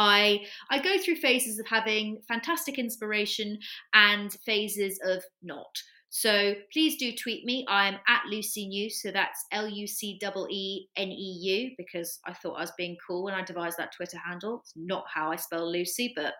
[0.00, 3.58] I I go through phases of having fantastic inspiration
[3.92, 5.76] and phases of not.
[6.08, 7.64] So please do tweet me.
[7.68, 10.18] I'm at Lucy New, so that's L U C
[10.50, 13.92] E N E U because I thought I was being cool when I devised that
[13.94, 14.62] Twitter handle.
[14.64, 16.32] It's not how I spell Lucy, but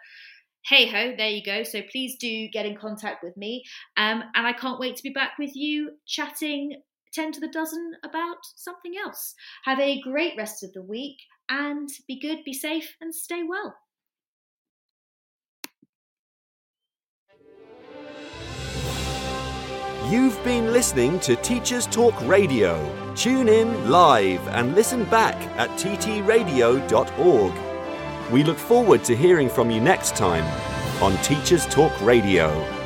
[0.65, 1.63] hey ho, there you go.
[1.63, 3.63] So please do get in contact with me.
[3.97, 6.81] Um, and I can't wait to be back with you chatting
[7.13, 9.35] 10 to the dozen about something else.
[9.65, 11.17] Have a great rest of the week
[11.49, 13.75] and be good, be safe, and stay well.
[20.11, 23.15] You've been listening to Teachers Talk Radio.
[23.15, 27.53] Tune in live and listen back at ttradio.org.
[28.33, 30.45] We look forward to hearing from you next time
[31.01, 32.80] on Teachers Talk Radio.